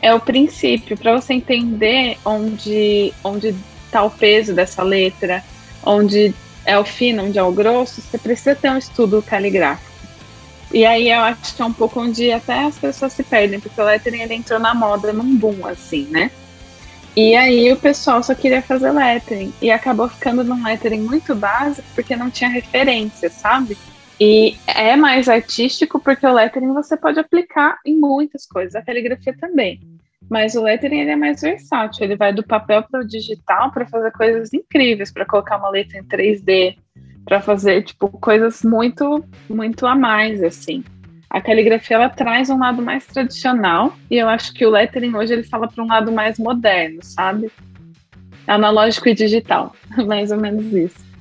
é 0.00 0.12
o 0.14 0.20
princípio 0.20 0.96
para 0.96 1.20
você 1.20 1.34
entender 1.34 2.18
onde 2.24 3.12
onde 3.22 3.54
está 3.86 4.02
o 4.02 4.10
peso 4.10 4.54
dessa 4.54 4.82
letra, 4.82 5.44
onde 5.84 6.34
é 6.64 6.78
o 6.78 6.84
fino, 6.84 7.24
onde 7.24 7.38
é 7.38 7.42
o 7.42 7.52
grosso. 7.52 8.00
Você 8.00 8.18
precisa 8.18 8.54
ter 8.54 8.70
um 8.70 8.78
estudo 8.78 9.22
caligráfico. 9.22 9.92
E 10.72 10.86
aí 10.86 11.10
eu 11.10 11.20
acho 11.20 11.54
que 11.54 11.60
é 11.60 11.64
um 11.64 11.72
pouco 11.72 12.00
onde 12.00 12.32
até 12.32 12.64
as 12.64 12.78
pessoas 12.78 13.12
se 13.12 13.22
perdem, 13.22 13.60
porque 13.60 13.78
o 13.80 13.84
lettering 13.84 14.22
ele 14.22 14.34
entrou 14.34 14.58
na 14.58 14.74
moda 14.74 15.12
num 15.12 15.36
boom, 15.36 15.66
assim, 15.66 16.06
né? 16.10 16.30
E 17.14 17.36
aí 17.36 17.70
o 17.70 17.76
pessoal 17.76 18.22
só 18.22 18.34
queria 18.34 18.62
fazer 18.62 18.90
lettering 18.90 19.52
e 19.60 19.70
acabou 19.70 20.08
ficando 20.08 20.42
num 20.42 20.64
lettering 20.64 21.02
muito 21.02 21.34
básico 21.34 21.86
porque 21.94 22.16
não 22.16 22.30
tinha 22.30 22.48
referência, 22.48 23.28
sabe? 23.28 23.76
E 24.18 24.56
é 24.66 24.96
mais 24.96 25.28
artístico 25.28 26.00
porque 26.00 26.26
o 26.26 26.32
lettering 26.32 26.72
você 26.72 26.96
pode 26.96 27.20
aplicar 27.20 27.78
em 27.84 27.98
muitas 27.98 28.46
coisas, 28.46 28.74
a 28.74 28.82
caligrafia 28.82 29.36
também. 29.38 29.78
Mas 30.30 30.54
o 30.54 30.62
lettering 30.62 31.00
ele 31.00 31.10
é 31.10 31.16
mais 31.16 31.42
versátil, 31.42 32.04
ele 32.04 32.16
vai 32.16 32.32
do 32.32 32.42
papel 32.42 32.82
para 32.82 33.00
o 33.00 33.06
digital 33.06 33.70
para 33.72 33.86
fazer 33.86 34.10
coisas 34.12 34.54
incríveis, 34.54 35.12
para 35.12 35.26
colocar 35.26 35.58
uma 35.58 35.68
letra 35.68 35.98
em 35.98 36.04
3D, 36.04 36.76
para 37.26 37.42
fazer 37.42 37.82
tipo 37.82 38.08
coisas 38.08 38.62
muito 38.62 39.22
muito 39.50 39.86
a 39.86 39.94
mais 39.94 40.42
assim 40.42 40.82
a 41.32 41.40
caligrafia 41.40 41.96
ela 41.96 42.10
traz 42.10 42.50
um 42.50 42.58
lado 42.58 42.82
mais 42.82 43.06
tradicional 43.06 43.96
e 44.10 44.18
eu 44.18 44.28
acho 44.28 44.52
que 44.52 44.66
o 44.66 44.70
lettering 44.70 45.16
hoje 45.16 45.32
ele 45.32 45.42
fala 45.42 45.66
para 45.66 45.82
um 45.82 45.86
lado 45.86 46.12
mais 46.12 46.38
moderno, 46.38 46.98
sabe? 47.02 47.50
Analógico 48.46 49.08
e 49.08 49.14
digital, 49.14 49.74
mais 50.06 50.30
ou 50.30 50.38
menos 50.38 50.70
isso. 50.72 51.12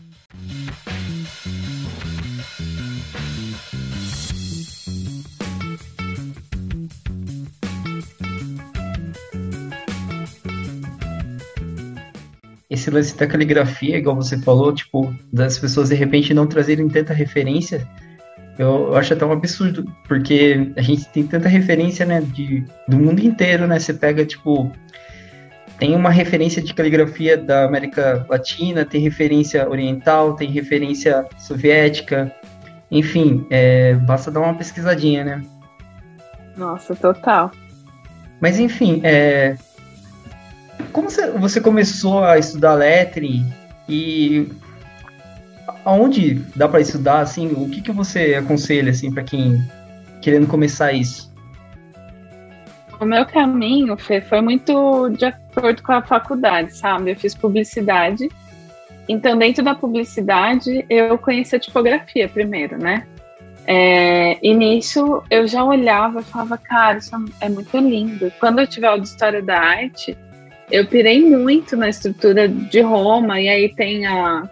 esse 12.70 12.90
lance 12.90 13.18
da 13.18 13.28
caligrafia, 13.28 13.98
igual 13.98 14.16
você 14.16 14.38
falou, 14.38 14.74
tipo, 14.74 15.14
das 15.32 15.60
pessoas 15.60 15.90
de 15.90 15.96
repente 15.96 16.34
não 16.34 16.48
trazerem 16.48 16.88
tanta 16.88 17.14
referência, 17.14 17.86
eu 18.62 18.96
acho 18.96 19.14
até 19.14 19.26
um 19.26 19.32
absurdo, 19.32 19.86
porque 20.08 20.72
a 20.78 20.82
gente 20.82 21.08
tem 21.10 21.26
tanta 21.26 21.50
referência, 21.50 22.06
né, 22.06 22.22
de, 22.22 22.64
do 22.88 22.98
mundo 22.98 23.20
inteiro, 23.20 23.66
né? 23.66 23.80
Você 23.80 23.94
pega, 23.94 24.26
tipo, 24.26 24.72
tem 25.80 25.96
uma 25.96 26.12
referência 26.12 26.62
de 26.62 26.74
caligrafia 26.74 27.38
da 27.38 27.66
América 27.66 28.26
Latina, 28.30 28.86
tem 28.86 29.02
referência 29.02 29.68
oriental, 29.68 30.36
tem 30.36 30.50
referência 30.52 31.26
soviética, 31.40 32.32
enfim, 32.92 33.48
é, 33.50 33.96
basta 33.96 34.30
dar 34.30 34.42
uma 34.42 34.54
pesquisadinha, 34.54 35.24
né? 35.24 35.42
Nossa, 36.56 36.96
total. 36.96 37.52
Mas 38.40 38.60
enfim, 38.60 39.02
é, 39.04 39.56
como 40.92 41.10
você 41.10 41.62
começou 41.62 42.24
a 42.24 42.38
estudar 42.38 42.76
lettering 42.76 43.52
e 43.88 44.50
aonde 45.84 46.36
dá 46.56 46.68
para 46.68 46.82
estudar, 46.82 47.22
assim, 47.22 47.52
o 47.54 47.70
que, 47.70 47.82
que 47.82 47.92
você 47.92 48.36
aconselha, 48.36 48.92
assim, 48.92 49.12
para 49.12 49.24
quem 49.24 49.62
querendo 50.22 50.48
começar 50.48 50.94
isso? 50.94 51.32
O 53.00 53.06
meu 53.06 53.26
caminho, 53.26 53.98
Fê, 53.98 54.22
foi 54.22 54.42
muito 54.42 55.10
de 55.10 55.26
acordo 55.26 55.82
com 55.82 55.92
a 55.92 56.04
faculdade, 56.04 56.76
sabe? 56.78 57.12
Eu 57.12 57.16
fiz 57.16 57.34
publicidade, 57.34 58.30
então 59.10 59.38
dentro 59.38 59.64
da 59.64 59.74
publicidade 59.74 60.86
eu 60.88 61.18
conheci 61.18 61.56
a 61.56 61.60
tipografia 61.60 62.30
primeiro, 62.30 62.78
né? 62.78 63.08
É, 63.66 64.38
e 64.42 64.54
nisso 64.54 65.24
eu 65.30 65.48
já 65.48 65.64
olhava 65.64 66.22
e 66.22 66.24
falava, 66.24 66.58
cara, 66.58 67.00
isso 67.00 67.12
é 67.40 67.50
muito 67.50 67.76
lindo. 67.78 68.32
Quando 68.40 68.60
eu 68.60 68.68
tive 68.68 68.86
a 68.86 68.96
história 68.98 69.42
da 69.42 69.60
arte, 69.60 70.16
eu 70.72 70.86
pirei 70.86 71.22
muito 71.22 71.76
na 71.76 71.90
estrutura 71.90 72.48
de 72.48 72.82
Roma, 72.82 73.40
e 73.42 73.50
aí 73.50 73.70
tem 73.70 74.06
a, 74.06 74.44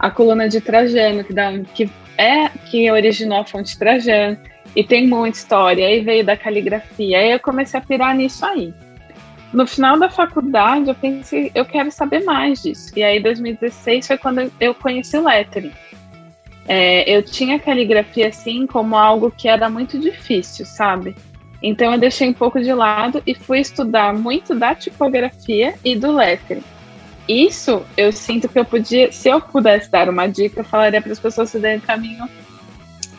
a 0.00 0.10
coluna 0.10 0.48
de 0.48 0.62
Trajano, 0.62 1.22
que, 1.22 1.32
dá, 1.34 1.52
que 1.74 1.90
é 2.16 2.48
que 2.48 2.90
originou 2.90 3.38
a 3.38 3.44
fonte 3.44 3.78
Trajano, 3.78 4.38
e 4.74 4.82
tem 4.82 5.06
muita 5.06 5.36
história, 5.36 5.86
aí 5.86 6.00
veio 6.00 6.24
da 6.24 6.36
caligrafia, 6.36 7.18
aí 7.18 7.30
eu 7.32 7.38
comecei 7.38 7.78
a 7.78 7.82
pirar 7.82 8.16
nisso 8.16 8.44
aí. 8.46 8.72
No 9.52 9.66
final 9.66 9.98
da 9.98 10.08
faculdade, 10.08 10.88
eu 10.88 10.94
pensei, 10.94 11.50
eu 11.54 11.64
quero 11.64 11.90
saber 11.90 12.24
mais 12.24 12.62
disso. 12.62 12.92
E 12.96 13.02
aí, 13.02 13.20
2016 13.20 14.06
foi 14.06 14.16
quando 14.16 14.50
eu 14.60 14.72
conheci 14.72 15.16
o 15.16 15.24
lettering. 15.24 15.72
É, 16.68 17.10
eu 17.10 17.20
tinha 17.20 17.58
caligrafia 17.58 18.28
assim 18.28 18.64
como 18.64 18.94
algo 18.94 19.28
que 19.28 19.48
era 19.48 19.68
muito 19.68 19.98
difícil, 19.98 20.64
sabe? 20.64 21.16
Então 21.60 21.92
eu 21.92 21.98
deixei 21.98 22.28
um 22.28 22.32
pouco 22.32 22.60
de 22.60 22.72
lado 22.72 23.20
e 23.26 23.34
fui 23.34 23.58
estudar 23.58 24.14
muito 24.14 24.54
da 24.54 24.72
tipografia 24.72 25.74
e 25.84 25.96
do 25.96 26.12
lettering 26.12 26.62
isso 27.30 27.82
eu 27.96 28.12
sinto 28.12 28.48
que 28.48 28.58
eu 28.58 28.64
podia, 28.64 29.12
se 29.12 29.28
eu 29.28 29.40
pudesse 29.40 29.90
dar 29.90 30.08
uma 30.08 30.26
dica, 30.26 30.60
eu 30.60 30.64
falaria 30.64 31.00
para 31.00 31.12
as 31.12 31.20
pessoas 31.20 31.50
seguirem 31.50 31.78
um 31.78 31.80
caminho 31.80 32.28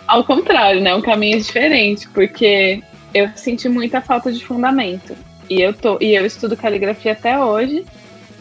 ao 0.08 0.24
contrário, 0.24 0.82
né? 0.82 0.94
Um 0.94 1.02
caminho 1.02 1.38
diferente, 1.40 2.08
porque 2.10 2.82
eu 3.14 3.30
senti 3.36 3.70
muita 3.70 4.02
falta 4.02 4.32
de 4.32 4.44
fundamento. 4.46 5.16
E 5.50 5.62
eu 5.62 5.74
tô 5.74 5.98
e 6.02 6.16
eu 6.16 6.26
estudo 6.26 6.58
caligrafia 6.58 7.14
até 7.14 7.40
hoje, 7.40 7.86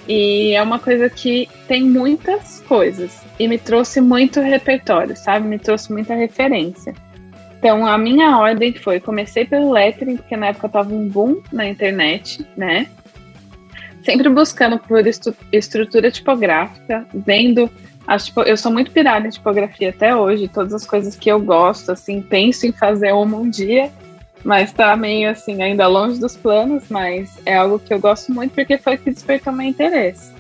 e 0.09 0.53
é 0.53 0.63
uma 0.63 0.79
coisa 0.79 1.09
que 1.09 1.49
tem 1.69 1.85
muitas 1.85 2.61
coisas 2.67 3.21
e 3.39 3.47
me 3.47 3.59
trouxe 3.59 4.01
muito 4.01 4.41
repertório, 4.41 5.17
sabe? 5.17 5.47
Me 5.47 5.59
trouxe 5.59 5.93
muita 5.93 6.15
referência. 6.15 6.95
Então, 7.59 7.87
a 7.87 7.97
minha 7.99 8.39
ordem 8.39 8.73
foi: 8.73 8.99
comecei 8.99 9.45
pelo 9.45 9.73
lettering, 9.73 10.17
porque 10.17 10.37
na 10.37 10.49
época 10.49 10.69
tava 10.69 10.93
um 10.93 11.09
boom 11.09 11.41
na 11.53 11.69
internet, 11.69 12.45
né? 12.57 12.89
Sempre 14.05 14.29
buscando 14.29 14.79
por 14.79 15.07
estru 15.07 15.35
estrutura 15.53 16.11
tipográfica, 16.11 17.07
vendo. 17.15 17.71
As, 18.07 18.33
eu 18.47 18.57
sou 18.57 18.73
muito 18.73 18.91
pirada 18.91 19.27
em 19.27 19.31
tipografia 19.31 19.91
até 19.91 20.17
hoje, 20.17 20.49
todas 20.49 20.75
as 20.75 20.87
coisas 20.87 21.15
que 21.15 21.31
eu 21.31 21.39
gosto, 21.39 21.93
assim, 21.93 22.21
penso 22.21 22.67
em 22.67 22.73
fazer 22.73 23.13
uma 23.13 23.37
um 23.37 23.49
dia, 23.49 23.91
mas 24.43 24.73
tá 24.73 24.97
meio 24.97 25.31
assim, 25.31 25.63
ainda 25.63 25.87
longe 25.87 26.19
dos 26.19 26.37
planos, 26.37 26.85
mas 26.89 27.39
é 27.45 27.57
algo 27.57 27.79
que 27.79 27.93
eu 27.93 28.01
gosto 28.01 28.33
muito 28.33 28.53
porque 28.53 28.79
foi 28.79 28.97
que 28.97 29.11
despertou 29.11 29.53
meu 29.53 29.67
interesse. 29.67 30.33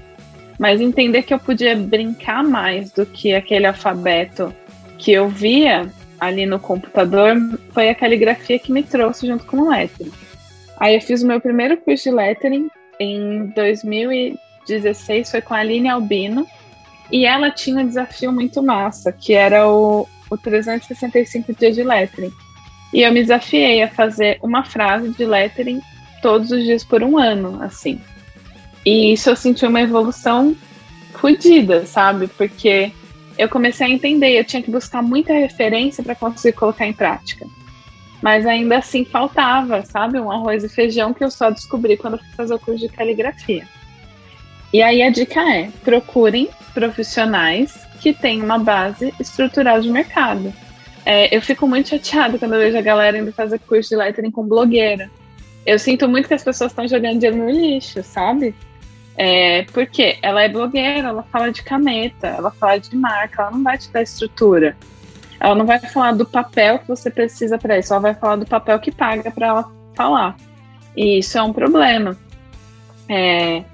Mas 0.58 0.80
entender 0.80 1.22
que 1.22 1.32
eu 1.32 1.38
podia 1.38 1.76
brincar 1.76 2.42
mais 2.42 2.90
do 2.92 3.06
que 3.06 3.34
aquele 3.34 3.66
alfabeto 3.66 4.52
que 4.98 5.12
eu 5.12 5.28
via 5.28 5.88
ali 6.18 6.44
no 6.44 6.58
computador 6.58 7.36
foi 7.72 7.88
a 7.88 7.94
caligrafia 7.94 8.58
que 8.58 8.72
me 8.72 8.82
trouxe 8.82 9.26
junto 9.26 9.44
com 9.46 9.58
o 9.58 9.70
lettering. 9.70 10.12
Aí 10.78 10.94
eu 10.94 11.00
fiz 11.00 11.22
o 11.22 11.26
meu 11.26 11.40
primeiro 11.40 11.76
curso 11.76 12.04
de 12.04 12.10
lettering 12.10 12.68
em 13.00 13.46
2016, 13.46 15.30
foi 15.30 15.40
com 15.40 15.54
a 15.54 15.58
Aline 15.58 15.88
Albino, 15.88 16.46
e 17.10 17.24
ela 17.24 17.50
tinha 17.50 17.82
um 17.82 17.86
desafio 17.86 18.30
muito 18.30 18.62
massa, 18.62 19.10
que 19.10 19.32
era 19.32 19.66
o, 19.66 20.06
o 20.30 20.36
365 20.36 21.54
dias 21.54 21.74
de 21.74 21.82
lettering. 21.82 22.32
E 22.92 23.02
eu 23.02 23.12
me 23.12 23.22
desafiei 23.22 23.82
a 23.82 23.88
fazer 23.88 24.38
uma 24.42 24.64
frase 24.64 25.08
de 25.10 25.24
lettering 25.24 25.80
todos 26.20 26.50
os 26.50 26.62
dias 26.62 26.84
por 26.84 27.02
um 27.02 27.18
ano, 27.18 27.62
assim. 27.62 28.00
E 28.84 29.12
isso 29.12 29.30
eu 29.30 29.36
senti 29.36 29.64
uma 29.64 29.80
evolução 29.80 30.54
fodida, 31.14 31.86
sabe? 31.86 32.28
Porque 32.28 32.92
eu 33.38 33.48
comecei 33.48 33.86
a 33.86 33.90
entender, 33.90 34.38
eu 34.38 34.44
tinha 34.44 34.62
que 34.62 34.70
buscar 34.70 35.02
muita 35.02 35.32
referência 35.32 36.04
para 36.04 36.14
conseguir 36.14 36.56
colocar 36.56 36.86
em 36.86 36.92
prática. 36.92 37.46
Mas 38.22 38.46
ainda 38.46 38.78
assim 38.78 39.04
faltava, 39.04 39.82
sabe? 39.84 40.20
Um 40.20 40.30
arroz 40.30 40.62
e 40.62 40.68
feijão 40.68 41.14
que 41.14 41.24
eu 41.24 41.30
só 41.30 41.50
descobri 41.50 41.96
quando 41.96 42.18
fui 42.18 42.28
fazer 42.36 42.54
o 42.54 42.58
curso 42.58 42.86
de 42.86 42.88
caligrafia. 42.88 43.66
E 44.72 44.82
aí 44.82 45.02
a 45.02 45.10
dica 45.10 45.40
é: 45.40 45.70
procurem 45.82 46.48
profissionais 46.74 47.78
que 48.00 48.12
têm 48.12 48.42
uma 48.42 48.58
base 48.58 49.12
estrutural 49.18 49.80
de 49.80 49.90
mercado. 49.90 50.52
É, 51.04 51.34
eu 51.34 51.40
fico 51.40 51.66
muito 51.66 51.88
chateada 51.88 52.38
quando 52.38 52.54
eu 52.54 52.60
vejo 52.60 52.76
a 52.76 52.82
galera 52.82 53.18
indo 53.18 53.32
fazer 53.32 53.58
curso 53.60 53.90
de 53.90 53.96
lettering 53.96 54.30
com 54.30 54.46
blogueira. 54.46 55.10
Eu 55.64 55.78
sinto 55.78 56.08
muito 56.08 56.28
que 56.28 56.34
as 56.34 56.44
pessoas 56.44 56.72
estão 56.72 56.86
jogando 56.86 57.18
dinheiro 57.18 57.36
no 57.36 57.50
lixo, 57.50 58.02
sabe? 58.02 58.54
É, 59.16 59.64
porque 59.72 60.18
ela 60.22 60.42
é 60.42 60.48
blogueira, 60.48 61.08
ela 61.08 61.22
fala 61.24 61.50
de 61.50 61.62
caneta, 61.62 62.28
ela 62.28 62.50
fala 62.50 62.78
de 62.78 62.94
marca, 62.96 63.42
ela 63.42 63.50
não 63.50 63.62
vai 63.62 63.76
te 63.76 63.90
dar 63.90 64.02
estrutura. 64.02 64.76
Ela 65.40 65.54
não 65.54 65.64
vai 65.64 65.78
falar 65.78 66.12
do 66.12 66.26
papel 66.26 66.78
que 66.78 66.86
você 66.86 67.10
precisa 67.10 67.56
para 67.56 67.78
isso, 67.78 67.92
ela 67.92 68.02
vai 68.02 68.14
falar 68.14 68.36
do 68.36 68.46
papel 68.46 68.78
que 68.78 68.92
paga 68.92 69.30
para 69.30 69.46
ela 69.46 69.72
falar. 69.96 70.36
E 70.94 71.18
isso 71.18 71.38
é 71.38 71.42
um 71.42 71.52
problema. 71.52 72.16
É, 73.08 73.64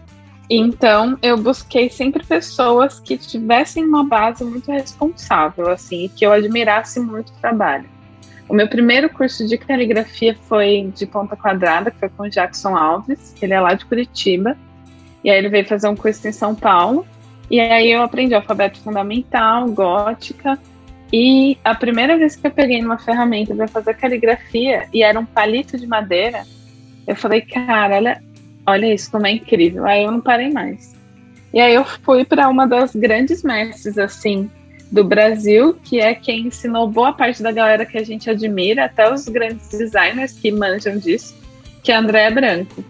então, 0.49 1.19
eu 1.21 1.37
busquei 1.37 1.91
sempre 1.91 2.25
pessoas 2.25 3.01
que 3.01 3.19
tivessem 3.19 3.85
uma 3.85 4.05
base 4.05 4.45
muito 4.45 4.71
responsável, 4.71 5.69
assim, 5.69 6.09
que 6.15 6.25
eu 6.25 6.33
admirasse 6.33 7.01
muito 7.01 7.31
o 7.31 7.41
trabalho. 7.41 7.89
O 8.49 8.55
meu 8.55 8.69
primeiro 8.69 9.11
curso 9.11 9.47
de 9.47 9.59
caligrafia 9.59 10.37
foi 10.49 10.93
de 10.95 11.05
ponta 11.05 11.35
quadrada, 11.37 11.91
que 11.91 11.99
foi 11.99 12.09
com 12.11 12.23
o 12.23 12.31
Jackson 12.31 12.77
Alves, 12.77 13.35
ele 13.43 13.55
é 13.55 13.61
lá 13.61 13.75
de 13.75 13.85
Curitiba. 13.85 14.57
E 15.25 15.31
aí 15.31 15.39
ele 15.39 15.49
veio 15.49 15.67
fazer 15.67 15.89
um 15.89 15.97
curso 15.97 16.29
em 16.29 16.33
São 16.33 16.55
Paulo. 16.55 17.05
E 17.51 17.59
aí 17.59 17.91
eu 17.91 18.03
aprendi 18.03 18.35
alfabeto 18.35 18.79
fundamental, 18.81 19.69
gótica, 19.69 20.57
e 21.13 21.57
a 21.65 21.75
primeira 21.75 22.17
vez 22.17 22.37
que 22.37 22.47
eu 22.47 22.51
peguei 22.51 22.83
numa 22.83 22.99
ferramenta 22.99 23.55
para 23.55 23.69
fazer 23.69 23.95
caligrafia 23.95 24.87
e 24.93 25.03
era 25.03 25.19
um 25.19 25.25
palito 25.25 25.79
de 25.79 25.87
madeira, 25.87 26.45
eu 27.07 27.15
falei, 27.15 27.41
cara, 27.41 27.97
olha, 27.97 28.23
olha 28.67 28.93
isso 28.93 29.11
como 29.11 29.27
é 29.27 29.33
incrível. 29.33 29.87
Aí 29.87 30.05
eu 30.05 30.11
não 30.11 30.21
parei 30.21 30.51
mais. 30.51 30.95
E 31.53 31.61
aí 31.61 31.75
eu 31.75 31.85
fui 31.85 32.25
para 32.25 32.49
uma 32.49 32.67
das 32.67 32.95
grandes 32.95 33.43
mestres 33.43 33.97
assim 33.97 34.51
do 34.91 35.05
Brasil, 35.05 35.75
que 35.83 36.01
é 36.01 36.15
quem 36.15 36.47
ensinou 36.47 36.89
boa 36.89 37.13
parte 37.13 37.43
da 37.43 37.51
galera 37.53 37.87
que 37.87 37.99
a 37.99 38.05
gente 38.05 38.29
admira, 38.29 38.85
até 38.85 39.13
os 39.13 39.29
grandes 39.29 39.69
designers 39.71 40.33
que 40.33 40.51
manjam 40.53 40.99
disso, 40.99 41.35
que 41.83 41.91
é 41.91 41.97
a 41.97 42.01
Andréa 42.01 42.31
Branco. 42.31 42.85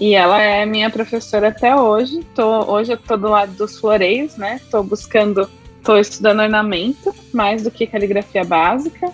E 0.00 0.14
ela 0.14 0.40
é 0.40 0.64
minha 0.64 0.90
professora 0.90 1.48
até 1.48 1.74
hoje. 1.74 2.24
Tô, 2.34 2.72
hoje 2.72 2.92
eu 2.92 2.96
tô 2.96 3.16
do 3.16 3.28
lado 3.28 3.52
dos 3.52 3.78
floreios, 3.78 4.36
né? 4.36 4.60
Tô 4.70 4.82
buscando 4.82 5.50
Estou 5.78 5.98
estudando 5.98 6.40
ornamento 6.40 7.14
mais 7.32 7.62
do 7.62 7.70
que 7.70 7.86
caligrafia 7.86 8.44
básica. 8.44 9.10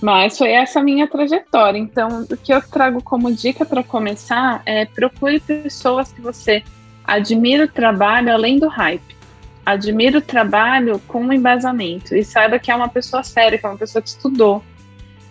Mas 0.00 0.38
foi 0.38 0.52
essa 0.52 0.82
minha 0.82 1.06
trajetória. 1.06 1.78
Então, 1.78 2.26
o 2.30 2.36
que 2.36 2.52
eu 2.52 2.62
trago 2.62 3.02
como 3.02 3.32
dica 3.32 3.64
para 3.64 3.82
começar 3.82 4.62
é 4.64 4.86
procure 4.86 5.40
pessoas 5.40 6.10
que 6.12 6.20
você 6.20 6.62
admira 7.04 7.64
o 7.64 7.68
trabalho 7.68 8.32
além 8.32 8.58
do 8.58 8.68
hype. 8.68 9.16
Admira 9.64 10.18
o 10.18 10.22
trabalho 10.22 11.00
com 11.06 11.20
um 11.20 11.32
embasamento 11.32 12.14
e 12.16 12.24
saiba 12.24 12.58
que 12.58 12.70
é 12.70 12.74
uma 12.74 12.88
pessoa 12.88 13.22
séria, 13.22 13.58
que 13.58 13.66
é 13.66 13.68
uma 13.68 13.78
pessoa 13.78 14.00
que 14.00 14.08
estudou. 14.08 14.62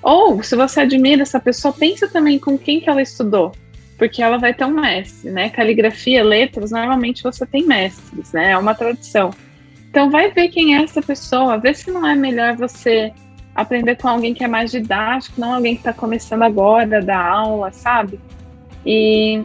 Ou, 0.02 0.41
se 0.43 0.56
você 0.56 0.82
admira 0.82 1.24
essa 1.24 1.39
pessoa, 1.39 1.74
pensa 1.74 2.08
também 2.08 2.38
com 2.39 2.58
quem 2.58 2.80
que 2.80 2.89
ela 2.89 3.02
estudou, 3.02 3.52
porque 3.98 4.22
ela 4.22 4.38
vai 4.38 4.54
ter 4.54 4.65
um 4.65 4.69
mestre, 4.69 5.32
né? 5.32 5.50
Caligrafia, 5.50 6.24
letras, 6.24 6.72
normalmente 6.72 7.24
você 7.24 7.45
tem 7.45 7.65
mestres, 7.65 8.32
né? 8.32 8.52
É 8.52 8.58
uma 8.58 8.74
tradição. 8.76 9.32
Então 9.89 10.10
vai 10.10 10.32
ver 10.32 10.49
quem 10.49 10.78
é 10.78 10.84
essa 10.84 11.02
pessoa, 11.02 11.58
vê 11.58 11.73
se 11.73 11.89
não 11.89 12.06
é 12.06 12.15
melhor 12.15 12.56
você 12.56 13.12
aprender 13.56 13.95
com 13.95 14.08
alguém 14.08 14.34
que 14.34 14.43
é 14.43 14.47
mais 14.47 14.71
didático, 14.71 15.41
não 15.41 15.56
alguém 15.56 15.73
que 15.73 15.82
está 15.82 15.91
começando 15.91 16.43
agora 16.43 17.02
da 17.02 17.19
aula, 17.19 17.71
sabe? 17.71 18.19
E, 18.86 19.43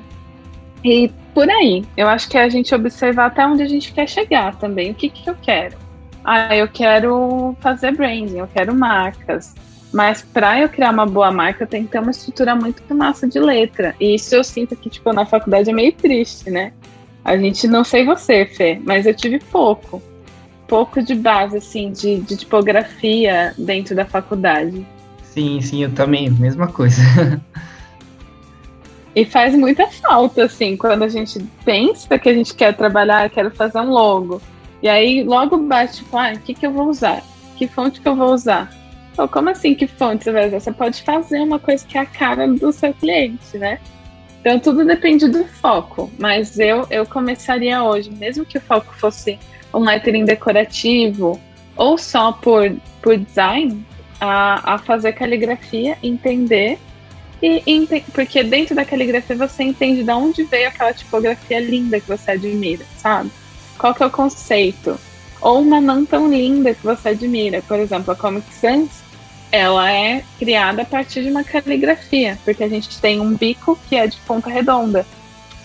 e 0.85 1.11
por 1.33 1.49
aí, 1.49 1.85
eu 1.97 2.07
acho 2.09 2.29
que 2.29 2.37
é 2.37 2.43
a 2.43 2.49
gente 2.49 2.75
observar 2.75 3.27
até 3.27 3.47
onde 3.47 3.63
a 3.63 3.69
gente 3.69 3.93
quer 3.93 4.07
chegar 4.07 4.55
também. 4.57 4.91
O 4.91 4.95
que, 4.95 5.09
que 5.09 5.29
eu 5.29 5.35
quero? 5.35 5.77
Ah, 6.23 6.55
eu 6.55 6.69
quero 6.69 7.57
fazer 7.61 7.93
branding, 7.93 8.39
eu 8.39 8.47
quero 8.47 8.75
marcas. 8.75 9.55
Mas 9.93 10.23
para 10.23 10.61
eu 10.61 10.69
criar 10.69 10.91
uma 10.91 11.07
boa 11.07 11.31
marca, 11.31 11.65
eu 11.65 11.69
tenho 11.69 11.85
que 11.87 11.93
ter 11.93 12.01
uma 12.01 12.11
estrutura 12.11 12.55
muito 12.55 12.95
massa 12.95 13.27
de 13.27 13.39
letra. 13.39 13.95
E 13.99 14.15
isso 14.15 14.35
eu 14.35 14.45
sinto 14.45 14.77
que, 14.77 14.91
tipo, 14.91 15.13
na 15.13 15.25
faculdade 15.25 15.71
é 15.71 15.73
meio 15.73 15.93
triste, 15.93 16.51
né? 16.51 16.73
A 17.25 17.37
gente, 17.37 17.67
não 17.67 17.83
sei 17.83 18.05
você, 18.05 18.45
Fê, 18.45 18.79
mas 18.85 19.07
eu 19.07 19.15
tive 19.15 19.39
pouco 19.39 20.03
pouco 20.67 21.03
de 21.03 21.15
base, 21.15 21.59
assim, 21.59 21.93
de, 21.93 22.21
de 22.21 22.37
tipografia 22.37 23.55
dentro 23.59 23.95
da 23.95 24.05
faculdade. 24.05 24.87
Sim, 25.23 25.61
sim, 25.61 25.83
eu 25.83 25.93
também, 25.93 26.31
mesma 26.31 26.69
coisa. 26.69 27.03
E 29.15 29.25
faz 29.25 29.55
muita 29.55 29.87
falta, 29.87 30.45
assim, 30.45 30.77
quando 30.77 31.05
a 31.05 31.09
gente 31.09 31.39
pensa 31.65 32.19
que 32.19 32.29
a 32.29 32.35
gente 32.35 32.53
quer 32.53 32.75
trabalhar, 32.75 33.31
quero 33.31 33.51
fazer 33.51 33.79
um 33.79 33.91
logo. 33.91 34.43
E 34.83 34.89
aí 34.89 35.23
logo 35.23 35.57
bate, 35.57 35.99
tipo, 35.99 36.17
ah, 36.17 36.33
o 36.35 36.39
que, 36.41 36.53
que 36.53 36.67
eu 36.67 36.73
vou 36.73 36.89
usar? 36.89 37.23
Que 37.57 37.69
fonte 37.69 38.01
que 38.01 38.09
eu 38.09 38.17
vou 38.17 38.35
usar? 38.35 38.71
Pô, 39.15 39.29
como 39.29 39.51
assim 39.51 39.75
que 39.75 39.87
fonte 39.87 40.25
você 40.25 40.33
vai 40.33 40.49
usar? 40.49 40.59
Você 40.59 40.73
pode 40.73 41.03
fazer 41.03 41.39
uma 41.41 41.61
coisa 41.61 41.87
que 41.87 41.97
é 41.97 42.01
a 42.01 42.07
cara 42.07 42.49
do 42.49 42.73
seu 42.73 42.93
cliente, 42.93 43.57
né? 43.57 43.79
Então 44.41 44.59
tudo 44.59 44.85
depende 44.85 45.29
do 45.29 45.45
foco. 45.45 46.11
Mas 46.19 46.59
eu, 46.59 46.85
eu 46.91 47.07
começaria 47.07 47.83
hoje, 47.85 48.11
mesmo 48.11 48.45
que 48.45 48.59
o 48.59 48.61
foco 48.61 48.93
fosse 48.97 49.39
um 49.75 49.85
lettering 49.85 50.25
decorativo 50.25 51.41
ou 51.77 51.99
só 51.99 52.33
por, 52.33 52.75
por 53.03 53.17
design, 53.17 53.85
a, 54.21 54.75
a 54.75 54.79
fazer 54.79 55.13
caligrafia, 55.13 55.99
entender 56.03 56.79
e, 57.43 57.87
porque 58.15 58.43
dentro 58.43 58.75
da 58.75 58.85
caligrafia 58.85 59.37
você 59.37 59.65
entende 59.65 60.03
de 60.03 60.11
onde 60.11 60.45
veio 60.45 60.69
aquela 60.69 60.95
tipografia 60.95 61.61
linda 61.61 62.01
que 62.01 62.09
você 62.09 62.31
admira, 62.31 62.85
sabe? 62.97 63.31
Qual 63.77 63.95
que 63.95 64.03
é 64.03 64.07
o 64.07 64.11
conceito? 64.11 64.99
Ou 65.43 65.61
uma 65.61 65.81
não 65.81 66.07
tão 66.07 66.31
linda 66.31 66.73
que 66.73 66.83
você 66.83 67.11
admira. 67.11 67.61
Por 67.61 67.79
exemplo, 67.79 68.13
a 68.13 68.17
Comic 68.17 68.47
Sans, 68.55 68.89
ela 69.53 69.93
é 69.93 70.25
criada 70.39 70.83
a 70.83 70.87
partir 70.87 71.23
de 71.23 71.31
uma 71.31 71.45
caligrafia, 71.45 72.39
porque 72.45 72.65
a 72.65 72.69
gente 72.69 72.99
tem 72.99 73.21
um 73.21 73.35
bico 73.35 73.79
que 73.89 73.97
é 73.97 74.07
de 74.07 74.17
ponta 74.19 74.49
redonda. 74.49 75.05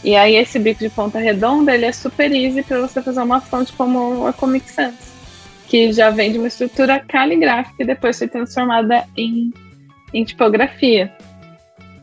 E 0.04 0.16
aí 0.16 0.36
esse 0.36 0.58
bico 0.58 0.80
de 0.80 0.90
ponta 0.90 1.20
redonda, 1.20 1.74
ele 1.74 1.86
é 1.86 1.92
super 1.92 2.32
easy 2.32 2.64
para 2.64 2.80
você 2.80 3.02
fazer 3.02 3.22
uma 3.22 3.42
fonte 3.42 3.74
como 3.74 4.26
a 4.26 4.34
Comic 4.34 4.72
Sans, 4.72 4.96
que 5.68 5.92
já 5.92 6.10
vem 6.10 6.32
de 6.32 6.38
uma 6.38 6.48
estrutura 6.48 7.00
caligráfica 7.00 7.84
e 7.84 7.86
depois 7.86 8.18
foi 8.18 8.28
transformada 8.28 9.04
em, 9.18 9.52
em 10.14 10.24
tipografia. 10.24 11.12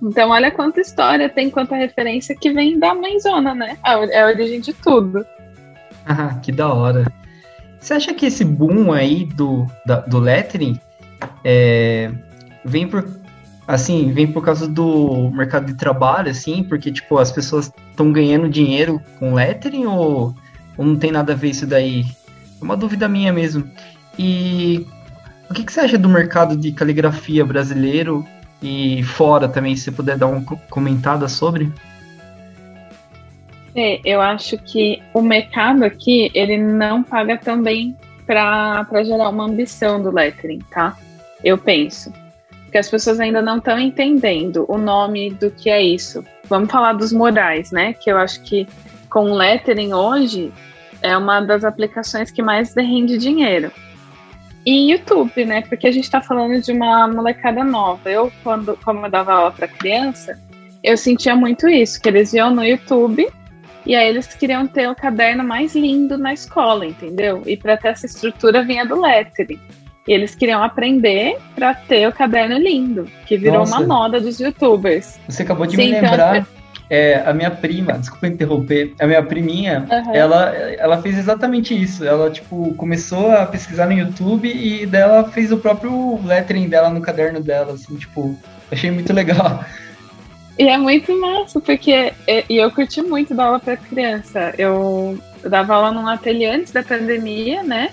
Então 0.02 0.30
olha 0.30 0.50
quanta 0.50 0.80
história 0.80 1.28
tem, 1.28 1.48
quanta 1.48 1.74
referência 1.74 2.37
que 2.37 2.52
vem 2.52 2.78
da 2.78 2.94
mãezona, 2.94 3.54
né? 3.54 3.78
É 4.11 4.20
a 4.20 4.26
origem 4.26 4.61
de 4.61 4.74
tudo. 4.74 5.24
Ah, 6.04 6.38
que 6.42 6.52
da 6.52 6.72
hora. 6.72 7.06
Você 7.80 7.94
acha 7.94 8.12
que 8.12 8.26
esse 8.26 8.44
boom 8.44 8.92
aí 8.92 9.24
do, 9.24 9.66
da, 9.87 10.00
do 10.00 10.18
lettering 10.18 10.78
é, 11.44 12.11
vem 12.64 12.87
por 12.87 13.09
assim, 13.66 14.12
vem 14.12 14.26
por 14.26 14.44
causa 14.44 14.68
do 14.68 15.31
mercado 15.31 15.66
de 15.66 15.74
trabalho, 15.74 16.31
assim, 16.31 16.62
porque, 16.62 16.92
tipo, 16.92 17.18
as 17.18 17.33
pessoas 17.33 17.72
estão 17.90 18.12
ganhando 18.12 18.48
dinheiro 18.48 19.00
com 19.18 19.35
lettering 19.35 19.87
ou, 19.87 20.35
ou 20.76 20.85
não 20.85 20.96
tem 20.96 21.11
nada 21.11 21.33
a 21.33 21.37
ver 21.37 21.48
isso 21.48 21.66
daí? 21.66 22.05
É 22.61 22.64
uma 22.64 22.76
dúvida 22.76 23.09
minha 23.09 23.33
mesmo. 23.33 23.68
E 24.18 24.87
o 25.50 25.55
que, 25.55 25.64
que 25.64 25.72
você 25.72 25.81
acha 25.81 25.98
do 25.98 26.09
mercado 26.09 26.57
de 26.57 26.72
caligrafia 26.72 27.44
brasileiro 27.44 28.26
e 28.62 29.02
fora 29.02 29.48
também, 29.48 29.74
se 29.76 29.85
você 29.85 29.92
puder 29.92 30.16
dar 30.16 30.29
uma 30.29 30.42
comentada 30.70 31.29
sobre? 31.29 31.72
É, 33.74 34.00
eu 34.05 34.22
acho 34.22 34.57
que 34.59 35.02
o 35.12 35.20
mercado 35.20 35.85
aqui, 35.85 36.31
ele 36.35 36.57
não 36.57 37.02
paga 37.02 37.37
também 37.37 37.94
para 38.26 39.05
gerar 39.05 39.29
uma 39.29 39.44
ambição 39.44 40.02
do 40.02 40.11
lettering, 40.11 40.61
tá? 40.70 40.96
Eu 41.44 41.59
penso. 41.59 42.12
Porque 42.76 42.80
as 42.84 42.90
pessoas 42.90 43.18
ainda 43.20 43.40
não 43.40 43.56
estão 43.56 43.78
entendendo 43.78 44.66
o 44.68 44.76
nome 44.76 45.30
do 45.30 45.50
que 45.50 45.70
é 45.70 45.80
isso. 45.80 46.22
Vamos 46.46 46.70
falar 46.70 46.92
dos 46.92 47.10
morais, 47.10 47.70
né? 47.70 47.94
Que 47.94 48.12
eu 48.12 48.18
acho 48.18 48.42
que 48.42 48.68
com 49.08 49.32
lettering 49.32 49.94
hoje 49.94 50.52
é 51.00 51.16
uma 51.16 51.40
das 51.40 51.64
aplicações 51.64 52.30
que 52.30 52.42
mais 52.42 52.74
rende 52.76 53.16
dinheiro. 53.16 53.72
E 54.66 54.90
YouTube, 54.90 55.46
né? 55.46 55.62
Porque 55.62 55.86
a 55.86 55.90
gente 55.90 56.04
está 56.04 56.20
falando 56.20 56.60
de 56.60 56.70
uma 56.70 57.08
molecada 57.08 57.64
nova. 57.64 58.10
Eu, 58.10 58.30
quando 58.44 58.78
como 58.84 59.06
eu 59.06 59.10
dava 59.10 59.32
aula 59.32 59.52
para 59.52 59.68
criança, 59.68 60.38
eu 60.84 60.98
sentia 60.98 61.34
muito 61.34 61.66
isso, 61.66 61.98
que 61.98 62.10
eles 62.10 62.34
iam 62.34 62.54
no 62.54 62.62
YouTube 62.62 63.26
e 63.86 63.96
aí 63.96 64.06
eles 64.06 64.26
queriam 64.34 64.66
ter 64.66 64.86
o 64.90 64.94
caderno 64.94 65.42
mais 65.42 65.74
lindo 65.74 66.18
na 66.18 66.34
escola, 66.34 66.84
entendeu? 66.84 67.42
E 67.46 67.56
para 67.56 67.78
ter 67.78 67.88
essa 67.88 68.04
estrutura 68.04 68.62
vinha 68.62 68.84
do 68.84 69.00
lettering. 69.00 69.60
E 70.07 70.12
eles 70.12 70.35
queriam 70.35 70.62
aprender 70.62 71.37
para 71.55 71.75
ter 71.75 72.09
o 72.09 72.12
caderno 72.12 72.57
lindo, 72.59 73.09
que 73.27 73.37
virou 73.37 73.61
Nossa. 73.61 73.79
uma 73.79 73.87
moda 73.87 74.21
dos 74.21 74.38
youtubers. 74.38 75.19
Você 75.29 75.42
acabou 75.42 75.66
de 75.66 75.77
Sim, 75.77 75.79
me 75.79 75.88
então, 75.88 76.03
lembrar. 76.03 76.37
Então, 76.37 76.57
é, 76.88 77.23
a 77.27 77.33
minha 77.33 77.51
prima, 77.51 77.95
desculpa 77.95 78.29
interromper, 78.29 78.95
a 79.01 79.07
minha 79.07 79.23
priminha, 79.23 79.87
uhum. 79.90 80.14
ela, 80.14 80.55
ela 80.55 81.03
fez 81.03 81.19
exatamente 81.19 81.75
isso. 81.75 82.05
Ela, 82.05 82.31
tipo, 82.31 82.73
começou 82.75 83.33
a 83.33 83.45
pesquisar 83.45 83.87
no 83.87 83.92
YouTube 83.92 84.49
e 84.49 84.87
dela 84.87 85.25
fez 85.25 85.51
o 85.51 85.59
próprio 85.59 86.21
lettering 86.25 86.69
dela 86.69 86.90
no 86.90 87.01
caderno 87.01 87.40
dela, 87.40 87.73
assim, 87.73 87.97
tipo, 87.97 88.38
achei 88.71 88.90
muito 88.90 89.12
legal. 89.12 89.64
E 90.59 90.69
é 90.69 90.79
muito 90.79 91.19
massa, 91.21 91.61
porque 91.61 92.12
e 92.49 92.57
eu 92.57 92.71
curti 92.71 93.03
muito 93.03 93.35
dar 93.35 93.47
aula 93.47 93.61
para 93.61 93.77
criança. 93.77 94.55
Eu, 94.57 95.19
eu 95.42 95.51
dava 95.51 95.75
aula 95.75 95.90
num 95.90 96.07
ateliê 96.07 96.47
antes 96.47 96.73
da 96.73 96.83
pandemia, 96.83 97.62
né? 97.62 97.90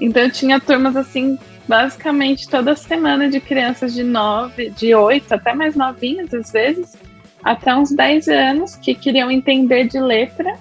Então 0.00 0.28
tinha 0.30 0.58
turmas 0.58 0.96
assim, 0.96 1.38
basicamente 1.70 2.48
toda 2.48 2.74
semana 2.74 3.28
de 3.28 3.38
crianças 3.38 3.94
de 3.94 4.02
9, 4.02 4.70
de 4.70 4.92
8, 4.92 5.32
até 5.32 5.54
mais 5.54 5.76
novinhas 5.76 6.34
às 6.34 6.50
vezes 6.50 6.98
até 7.44 7.72
uns 7.76 7.92
10 7.92 8.26
anos 8.26 8.74
que 8.74 8.92
queriam 8.92 9.30
entender 9.30 9.84
de 9.84 10.00
letra 10.00 10.58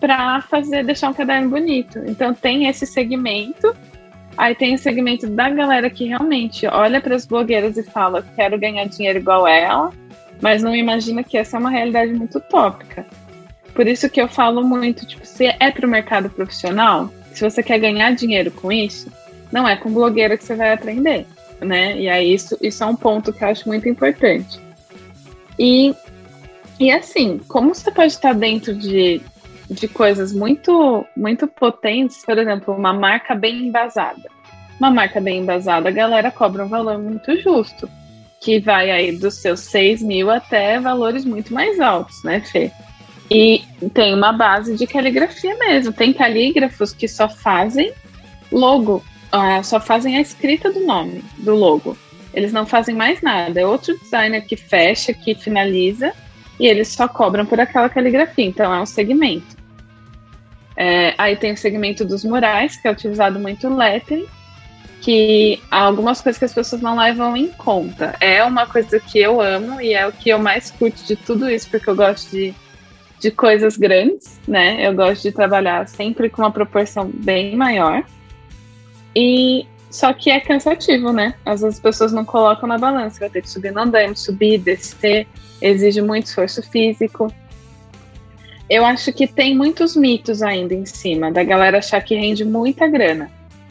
para 0.00 0.42
fazer 0.42 0.84
deixar 0.84 1.10
um 1.10 1.14
caderno 1.14 1.48
bonito. 1.48 2.00
Então 2.04 2.34
tem 2.34 2.66
esse 2.66 2.84
segmento. 2.84 3.74
Aí 4.36 4.56
tem 4.56 4.74
o 4.74 4.78
segmento 4.78 5.28
da 5.28 5.48
galera 5.48 5.88
que 5.88 6.04
realmente 6.04 6.66
olha 6.66 7.00
para 7.00 7.14
as 7.14 7.24
blogueiras 7.24 7.78
e 7.78 7.84
fala: 7.84 8.26
quero 8.34 8.58
ganhar 8.58 8.86
dinheiro 8.86 9.20
igual 9.20 9.46
ela, 9.46 9.92
mas 10.42 10.64
não 10.64 10.74
imagina 10.74 11.22
que 11.22 11.38
essa 11.38 11.56
é 11.56 11.60
uma 11.60 11.70
realidade 11.70 12.12
muito 12.12 12.38
utópica. 12.38 13.06
Por 13.72 13.86
isso 13.86 14.10
que 14.10 14.20
eu 14.20 14.28
falo 14.28 14.64
muito, 14.64 15.06
tipo, 15.06 15.24
se 15.24 15.46
é 15.46 15.70
para 15.70 15.86
o 15.86 15.90
mercado 15.90 16.28
profissional, 16.28 17.08
se 17.32 17.48
você 17.48 17.62
quer 17.62 17.78
ganhar 17.78 18.10
dinheiro 18.10 18.50
com 18.50 18.72
isso, 18.72 19.08
não 19.54 19.68
é 19.68 19.76
com 19.76 19.92
blogueira 19.92 20.36
que 20.36 20.42
você 20.42 20.56
vai 20.56 20.72
aprender, 20.72 21.28
né? 21.60 21.96
E 21.96 22.08
aí 22.08 22.34
isso, 22.34 22.58
isso 22.60 22.82
é 22.82 22.86
um 22.88 22.96
ponto 22.96 23.32
que 23.32 23.44
eu 23.44 23.48
acho 23.48 23.68
muito 23.68 23.88
importante. 23.88 24.58
E, 25.56 25.94
e 26.80 26.90
assim, 26.90 27.40
como 27.46 27.72
você 27.72 27.88
pode 27.92 28.12
estar 28.12 28.34
dentro 28.34 28.74
de, 28.74 29.20
de 29.70 29.86
coisas 29.86 30.32
muito, 30.32 31.06
muito 31.16 31.46
potentes, 31.46 32.24
por 32.24 32.36
exemplo, 32.36 32.74
uma 32.74 32.92
marca 32.92 33.32
bem 33.36 33.68
embasada. 33.68 34.28
Uma 34.76 34.90
marca 34.90 35.20
bem 35.20 35.38
embasada, 35.38 35.88
a 35.88 35.92
galera 35.92 36.32
cobra 36.32 36.64
um 36.64 36.68
valor 36.68 36.98
muito 36.98 37.40
justo, 37.40 37.88
que 38.40 38.58
vai 38.58 38.90
aí 38.90 39.16
dos 39.16 39.34
seus 39.34 39.60
6 39.60 40.02
mil 40.02 40.32
até 40.32 40.80
valores 40.80 41.24
muito 41.24 41.54
mais 41.54 41.78
altos, 41.78 42.24
né, 42.24 42.40
Fê? 42.40 42.72
E 43.30 43.62
tem 43.94 44.12
uma 44.12 44.32
base 44.32 44.76
de 44.76 44.84
caligrafia 44.84 45.56
mesmo. 45.56 45.92
Tem 45.92 46.12
calígrafos 46.12 46.92
que 46.92 47.06
só 47.06 47.28
fazem 47.28 47.92
logo, 48.50 49.02
uh, 49.34 49.64
só 49.64 49.80
fazem 49.80 50.16
a 50.16 50.20
escrita 50.20 50.72
do 50.72 50.80
nome 50.80 51.24
do 51.38 51.54
logo. 51.54 51.96
Eles 52.32 52.52
não 52.52 52.64
fazem 52.66 52.94
mais 52.94 53.20
nada. 53.20 53.60
É 53.60 53.66
outro 53.66 53.98
designer 53.98 54.44
que 54.46 54.56
fecha, 54.56 55.12
que 55.12 55.34
finaliza, 55.34 56.12
e 56.58 56.66
eles 56.66 56.88
só 56.88 57.08
cobram 57.08 57.44
por 57.44 57.60
aquela 57.60 57.88
caligrafia. 57.88 58.44
Então 58.44 58.72
é 58.72 58.80
um 58.80 58.86
segmento. 58.86 59.56
É, 60.76 61.14
aí 61.16 61.36
tem 61.36 61.52
o 61.52 61.56
segmento 61.56 62.04
dos 62.04 62.24
murais, 62.24 62.76
que 62.76 62.88
é 62.88 62.90
utilizado 62.90 63.38
muito 63.38 63.68
lettering, 63.68 64.26
que 65.00 65.60
há 65.70 65.82
algumas 65.82 66.20
coisas 66.20 66.38
que 66.38 66.44
as 66.44 66.54
pessoas 66.54 66.82
não 66.82 66.96
levam 66.96 67.36
em 67.36 67.48
conta. 67.48 68.16
É 68.20 68.42
uma 68.42 68.66
coisa 68.66 68.98
que 68.98 69.20
eu 69.20 69.40
amo 69.40 69.80
e 69.80 69.94
é 69.94 70.06
o 70.06 70.12
que 70.12 70.30
eu 70.30 70.38
mais 70.38 70.70
curto 70.72 71.04
de 71.04 71.14
tudo 71.14 71.48
isso, 71.48 71.70
porque 71.70 71.88
eu 71.88 71.94
gosto 71.94 72.30
de, 72.30 72.52
de 73.20 73.30
coisas 73.30 73.76
grandes, 73.76 74.40
né? 74.48 74.84
Eu 74.84 74.92
gosto 74.94 75.22
de 75.22 75.30
trabalhar 75.30 75.86
sempre 75.86 76.28
com 76.28 76.42
uma 76.42 76.50
proporção 76.50 77.08
bem 77.14 77.54
maior. 77.54 78.02
E 79.14 79.66
só 79.90 80.12
que 80.12 80.30
é 80.30 80.40
cansativo, 80.40 81.12
né? 81.12 81.34
Às 81.46 81.60
vezes 81.60 81.76
as 81.76 81.80
pessoas 81.80 82.12
não 82.12 82.24
colocam 82.24 82.68
na 82.68 82.78
balança. 82.78 83.20
Vai 83.20 83.30
ter 83.30 83.42
que 83.42 83.50
subir 83.50 83.72
no 83.72 83.80
andame, 83.80 84.16
subir, 84.16 84.58
descer, 84.58 85.26
exige 85.62 86.02
muito 86.02 86.26
esforço 86.26 86.62
físico. 86.62 87.32
Eu 88.68 88.84
acho 88.84 89.12
que 89.12 89.26
tem 89.26 89.56
muitos 89.56 89.94
mitos 89.94 90.42
ainda 90.42 90.74
em 90.74 90.86
cima 90.86 91.30
da 91.30 91.44
galera 91.44 91.78
achar 91.78 92.00
que 92.02 92.14
rende 92.14 92.44
muita 92.44 92.88
grana. 92.88 93.30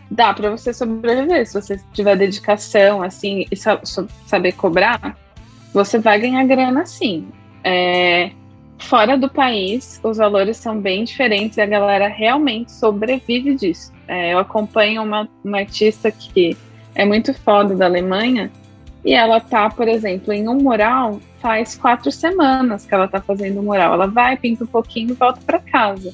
Dá 0.09 0.33
para 0.33 0.51
você 0.51 0.71
sobreviver 0.73 1.45
se 1.47 1.53
você 1.53 1.79
tiver 1.91 2.15
dedicação, 2.15 3.01
assim, 3.01 3.45
e 3.51 3.55
saber 3.55 4.51
cobrar, 4.53 5.17
você 5.73 5.97
vai 5.97 6.19
ganhar 6.19 6.45
grana 6.45 6.85
sim. 6.85 7.27
É, 7.63 8.31
fora 8.77 9.17
do 9.17 9.29
país, 9.29 9.99
os 10.03 10.17
valores 10.17 10.57
são 10.57 10.79
bem 10.79 11.03
diferentes 11.03 11.57
e 11.57 11.61
a 11.61 11.65
galera 11.65 12.07
realmente 12.07 12.71
sobrevive 12.71 13.55
disso. 13.55 13.92
É, 14.07 14.33
eu 14.33 14.39
acompanho 14.39 15.01
uma, 15.03 15.27
uma 15.43 15.59
artista 15.59 16.11
que 16.11 16.57
é 16.95 17.05
muito 17.05 17.33
foda 17.33 17.75
da 17.75 17.85
Alemanha 17.85 18.51
e 19.03 19.13
ela 19.13 19.39
tá, 19.39 19.69
por 19.69 19.87
exemplo, 19.87 20.33
em 20.33 20.47
um 20.47 20.55
mural 20.55 21.19
faz 21.41 21.75
quatro 21.75 22.11
semanas 22.11 22.85
que 22.85 22.93
ela 22.93 23.07
tá 23.07 23.19
fazendo 23.19 23.59
um 23.59 23.63
mural. 23.63 23.93
Ela 23.93 24.07
vai, 24.07 24.37
pinta 24.37 24.63
um 24.63 24.67
pouquinho 24.67 25.11
e 25.11 25.13
volta 25.13 25.41
para 25.45 25.59
casa. 25.59 26.13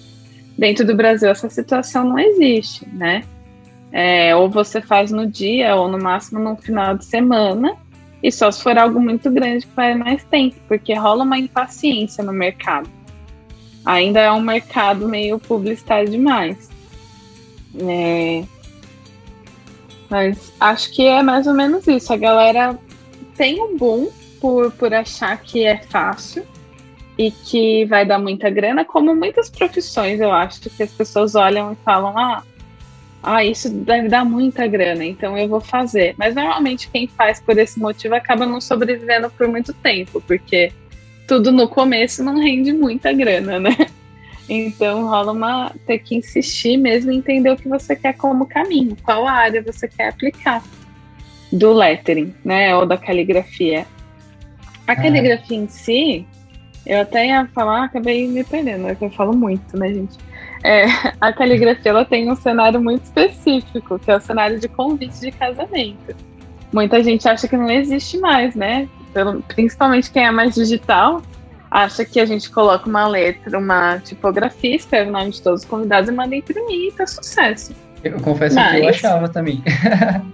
Dentro 0.57 0.85
do 0.85 0.95
Brasil 0.95 1.29
essa 1.29 1.49
situação 1.49 2.03
não 2.03 2.17
existe, 2.17 2.87
né? 2.89 3.23
É, 3.91 4.35
ou 4.35 4.49
você 4.49 4.81
faz 4.81 5.11
no 5.11 5.25
dia 5.25 5.75
ou 5.75 5.87
no 5.87 5.97
máximo 5.97 6.39
no 6.39 6.55
final 6.55 6.97
de 6.97 7.05
semana 7.05 7.75
e 8.21 8.31
só 8.31 8.51
se 8.51 8.61
for 8.61 8.77
algo 8.77 8.99
muito 8.99 9.31
grande 9.31 9.65
que 9.65 9.75
vai 9.75 9.95
mais 9.95 10.23
tempo, 10.25 10.55
porque 10.67 10.93
rola 10.93 11.23
uma 11.23 11.39
impaciência 11.39 12.23
no 12.23 12.33
mercado. 12.33 12.89
Ainda 13.85 14.19
é 14.19 14.31
um 14.31 14.41
mercado 14.41 15.07
meio 15.07 15.39
publicitário 15.39 16.09
demais. 16.09 16.69
É... 17.77 18.43
Mas 20.09 20.51
acho 20.59 20.91
que 20.91 21.05
é 21.05 21.21
mais 21.21 21.45
ou 21.45 21.53
menos 21.53 21.87
isso. 21.87 22.11
A 22.11 22.17
galera 22.17 22.77
tem 23.35 23.61
um 23.61 23.77
boom 23.77 24.09
por, 24.41 24.71
por 24.71 24.93
achar 24.93 25.37
que 25.41 25.63
é 25.63 25.77
fácil 25.77 26.45
e 27.17 27.31
que 27.31 27.85
vai 27.85 28.05
dar 28.05 28.17
muita 28.17 28.49
grana, 28.49 28.85
como 28.85 29.13
muitas 29.13 29.49
profissões, 29.49 30.21
eu 30.21 30.31
acho, 30.31 30.61
que 30.61 30.81
as 30.81 30.91
pessoas 30.91 31.35
olham 31.35 31.73
e 31.73 31.75
falam, 31.83 32.17
ah, 32.17 32.43
ah, 33.21 33.43
isso 33.43 33.69
deve 33.69 34.07
dar 34.07 34.23
muita 34.23 34.65
grana, 34.65 35.03
então 35.03 35.37
eu 35.37 35.47
vou 35.47 35.59
fazer. 35.59 36.15
Mas 36.17 36.33
normalmente 36.33 36.89
quem 36.89 37.07
faz 37.07 37.41
por 37.41 37.57
esse 37.57 37.77
motivo 37.77 38.15
acaba 38.15 38.45
não 38.45 38.61
sobrevivendo 38.61 39.29
por 39.29 39.47
muito 39.49 39.73
tempo, 39.73 40.23
porque 40.25 40.71
tudo 41.27 41.51
no 41.51 41.67
começo 41.67 42.23
não 42.23 42.39
rende 42.39 42.71
muita 42.71 43.11
grana, 43.11 43.59
né? 43.59 43.75
Então 44.49 45.07
rola 45.07 45.31
uma 45.31 45.71
ter 45.85 45.99
que 45.99 46.15
insistir 46.15 46.75
mesmo 46.75 47.11
em 47.11 47.17
entender 47.17 47.51
o 47.51 47.55
que 47.55 47.69
você 47.69 47.95
quer 47.95 48.13
como 48.13 48.47
caminho, 48.47 48.97
qual 49.03 49.27
área 49.27 49.61
você 49.61 49.87
quer 49.87 50.09
aplicar 50.09 50.63
do 51.51 51.71
lettering, 51.71 52.33
né, 52.43 52.75
ou 52.75 52.85
da 52.85 52.97
caligrafia. 52.97 53.85
A 54.87 54.95
caligrafia 54.95 55.57
em 55.57 55.67
si, 55.67 56.25
eu 56.85 57.01
até 57.01 57.27
ia 57.27 57.47
falar, 57.53 57.85
acabei 57.85 58.27
me 58.27 58.43
perdendo, 58.43 58.87
é 58.87 58.95
que 58.95 59.05
eu 59.05 59.11
falo 59.11 59.35
muito, 59.35 59.77
né, 59.77 59.93
gente? 59.93 60.17
É, 60.63 60.85
a 61.21 61.31
caligrafia 61.31 61.91
ela 61.91 62.05
tem 62.05 62.31
um 62.31 62.35
cenário 62.35 62.81
muito 62.81 63.03
específico, 63.03 63.99
que 63.99 64.09
é 64.09 64.15
o 64.15 64.19
cenário 64.19 64.59
de 64.59 64.67
convite 64.67 65.19
de 65.19 65.31
casamento. 65.31 66.15
Muita 66.73 67.03
gente 67.03 67.27
acha 67.27 67.47
que 67.47 67.57
não 67.57 67.69
existe 67.69 68.17
mais, 68.17 68.55
né? 68.55 68.87
Pelo, 69.13 69.41
principalmente 69.43 70.11
quem 70.11 70.25
é 70.25 70.31
mais 70.31 70.53
digital, 70.53 71.21
acha 71.69 72.03
que 72.03 72.19
a 72.19 72.25
gente 72.25 72.49
coloca 72.49 72.87
uma 72.89 73.07
letra, 73.07 73.57
uma 73.57 73.99
tipografia, 73.99 74.75
escreve 74.75 75.09
o 75.09 75.13
nome 75.13 75.31
de 75.31 75.41
todos 75.41 75.61
os 75.61 75.67
convidados 75.67 76.09
e 76.09 76.13
manda 76.13 76.35
imprimir 76.35 76.87
e 76.87 76.91
tá 76.91 77.05
sucesso. 77.05 77.73
Eu 78.03 78.19
confesso 78.19 78.55
mas, 78.55 78.71
que 78.71 78.85
eu 78.85 78.89
achava 78.89 79.29
também. 79.29 79.61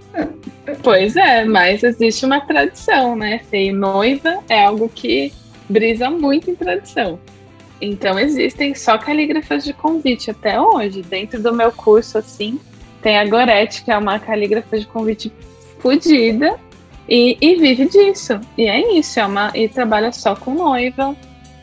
pois 0.82 1.16
é, 1.16 1.44
mas 1.44 1.82
existe 1.82 2.24
uma 2.24 2.40
tradição, 2.40 3.16
né? 3.16 3.40
Ser 3.50 3.72
noiva 3.72 4.38
é 4.48 4.64
algo 4.64 4.88
que 4.88 5.32
brisa 5.68 6.08
muito 6.10 6.50
em 6.50 6.54
tradição. 6.54 7.18
Então 7.80 8.18
existem 8.18 8.74
só 8.74 8.96
calígrafas 8.96 9.64
de 9.64 9.72
convite 9.72 10.30
até 10.30 10.60
hoje. 10.60 11.02
Dentro 11.02 11.42
do 11.42 11.52
meu 11.52 11.70
curso, 11.72 12.18
assim, 12.18 12.58
tem 13.02 13.18
a 13.18 13.26
Gorete, 13.26 13.84
que 13.84 13.90
é 13.90 13.98
uma 13.98 14.18
calígrafa 14.18 14.78
de 14.78 14.86
convite 14.86 15.32
fodida, 15.80 16.58
e, 17.08 17.36
e, 17.40 17.56
vive 17.56 17.86
disso. 17.86 18.40
E 18.56 18.66
é 18.66 18.98
isso, 18.98 19.20
é 19.20 19.26
uma, 19.26 19.52
e 19.54 19.68
trabalha 19.68 20.12
só 20.12 20.34
com 20.34 20.54
noiva. 20.54 21.14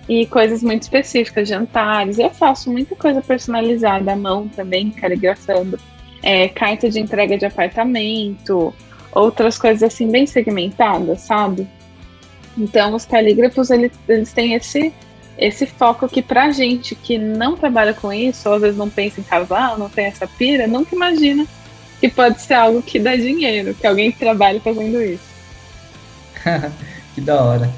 e 0.08 0.26
coisas 0.26 0.62
muito 0.62 0.84
específicas, 0.84 1.48
jantares. 1.48 2.20
Eu 2.20 2.30
faço 2.30 2.72
muita 2.72 2.96
coisa 2.96 3.22
personalizada 3.22 4.12
à 4.12 4.16
mão 4.16 4.48
também, 4.50 4.92
caligrafando. 4.92 5.80
É, 6.22 6.48
carta 6.50 6.90
de 6.90 7.00
entrega 7.00 7.38
de 7.38 7.46
apartamento, 7.46 8.74
outras 9.12 9.58
coisas 9.58 9.84
assim 9.84 10.10
bem 10.10 10.26
segmentadas, 10.26 11.22
sabe? 11.22 11.68
Então 12.58 12.94
os 12.94 13.06
calígrafos 13.06 13.70
eles, 13.70 13.92
eles 14.08 14.32
têm 14.32 14.54
esse 14.54 14.94
esse 15.38 15.66
foco 15.66 16.08
que 16.08 16.22
pra 16.22 16.52
gente 16.52 16.96
que 16.96 17.18
não 17.18 17.58
trabalha 17.58 17.94
com 17.94 18.14
isso, 18.14 18.48
ou 18.48 18.56
às 18.56 18.62
vezes 18.62 18.78
não 18.78 18.90
pensa 18.90 19.20
em 19.20 19.24
casar, 19.24 19.78
não 19.80 19.90
tem 19.90 20.06
essa 20.06 20.28
pira, 20.28 20.68
nunca 20.68 20.96
imagina 20.96 21.46
que 22.00 22.08
pode 22.08 22.42
ser 22.42 22.54
algo 22.54 22.84
que 22.84 23.00
dá 23.00 23.16
dinheiro, 23.16 23.74
que 23.74 23.88
alguém 23.88 24.12
trabalha 24.12 24.60
fazendo 24.62 25.02
isso. 25.02 25.33
que 27.16 27.22
da 27.22 27.42
hora. 27.42 27.70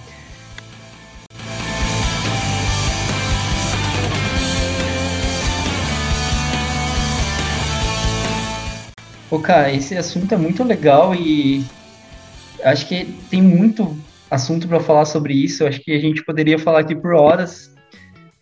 Pô, 9.29 9.39
cara, 9.39 9.71
esse 9.73 9.97
assunto 9.97 10.33
é 10.33 10.37
muito 10.37 10.63
legal 10.63 11.13
e 11.13 11.65
acho 12.63 12.87
que 12.87 13.05
tem 13.29 13.41
muito 13.41 13.97
assunto 14.29 14.67
para 14.67 14.79
falar 14.79 15.05
sobre 15.05 15.33
isso. 15.33 15.65
Acho 15.65 15.81
que 15.81 15.91
a 15.91 15.99
gente 15.99 16.23
poderia 16.23 16.57
falar 16.57 16.79
aqui 16.79 16.95
por 16.95 17.13
horas, 17.13 17.73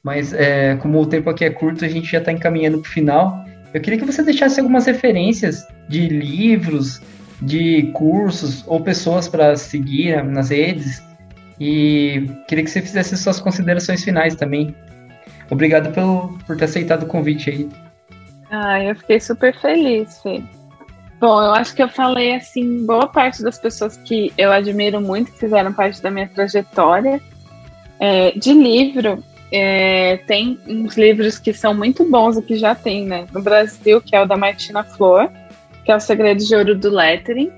mas 0.03 0.33
é, 0.33 0.75
como 0.75 1.01
o 1.01 1.05
tempo 1.05 1.29
aqui 1.29 1.45
é 1.45 1.49
curto, 1.49 1.85
a 1.85 1.87
gente 1.87 2.11
já 2.11 2.19
está 2.19 2.31
encaminhando 2.31 2.79
para 2.79 2.89
o 2.89 2.91
final. 2.91 3.45
Eu 3.73 3.81
queria 3.81 3.97
que 3.97 4.05
você 4.05 4.21
deixasse 4.21 4.59
algumas 4.59 4.85
referências 4.85 5.65
de 5.89 6.07
livros, 6.07 7.01
de 7.43 7.91
cursos 7.93 8.63
ou 8.67 8.81
pessoas 8.81 9.27
para 9.27 9.55
seguir 9.55 10.23
nas 10.23 10.49
redes. 10.49 11.03
E 11.59 12.29
queria 12.47 12.63
que 12.63 12.69
você 12.69 12.81
fizesse 12.81 13.17
suas 13.17 13.39
considerações 13.39 14.03
finais 14.03 14.35
também. 14.35 14.75
Obrigado 15.49 15.91
pelo, 15.93 16.37
por 16.47 16.57
ter 16.57 16.65
aceitado 16.65 17.03
o 17.03 17.07
convite 17.07 17.49
aí. 17.49 17.69
Ah, 18.49 18.83
eu 18.83 18.95
fiquei 18.95 19.19
super 19.19 19.55
feliz, 19.59 20.21
Fê. 20.21 20.41
Bom, 21.19 21.41
eu 21.41 21.53
acho 21.53 21.73
que 21.73 21.81
eu 21.81 21.87
falei 21.87 22.35
assim, 22.35 22.85
boa 22.85 23.07
parte 23.07 23.41
das 23.41 23.57
pessoas 23.57 23.97
que 23.97 24.33
eu 24.37 24.51
admiro 24.51 24.99
muito, 24.99 25.31
que 25.31 25.39
fizeram 25.39 25.71
parte 25.71 26.01
da 26.01 26.11
minha 26.11 26.27
trajetória. 26.27 27.21
É, 27.99 28.31
de 28.31 28.53
livro, 28.53 29.23
é, 29.51 30.17
tem 30.27 30.59
uns 30.67 30.97
livros 30.97 31.39
que 31.39 31.53
são 31.53 31.73
muito 31.73 32.03
bons, 32.09 32.35
o 32.35 32.41
que 32.41 32.57
já 32.57 32.75
tem, 32.75 33.05
né? 33.05 33.25
No 33.31 33.41
Brasil, 33.41 34.01
que 34.01 34.15
é 34.15 34.21
o 34.21 34.25
da 34.25 34.35
Martina 34.35 34.83
Flor, 34.83 35.31
que 35.83 35.91
é 35.91 35.95
o 35.95 35.99
Segredo 35.99 36.43
de 36.43 36.55
Ouro 36.55 36.75
do 36.75 36.89
Lettering. 36.89 37.51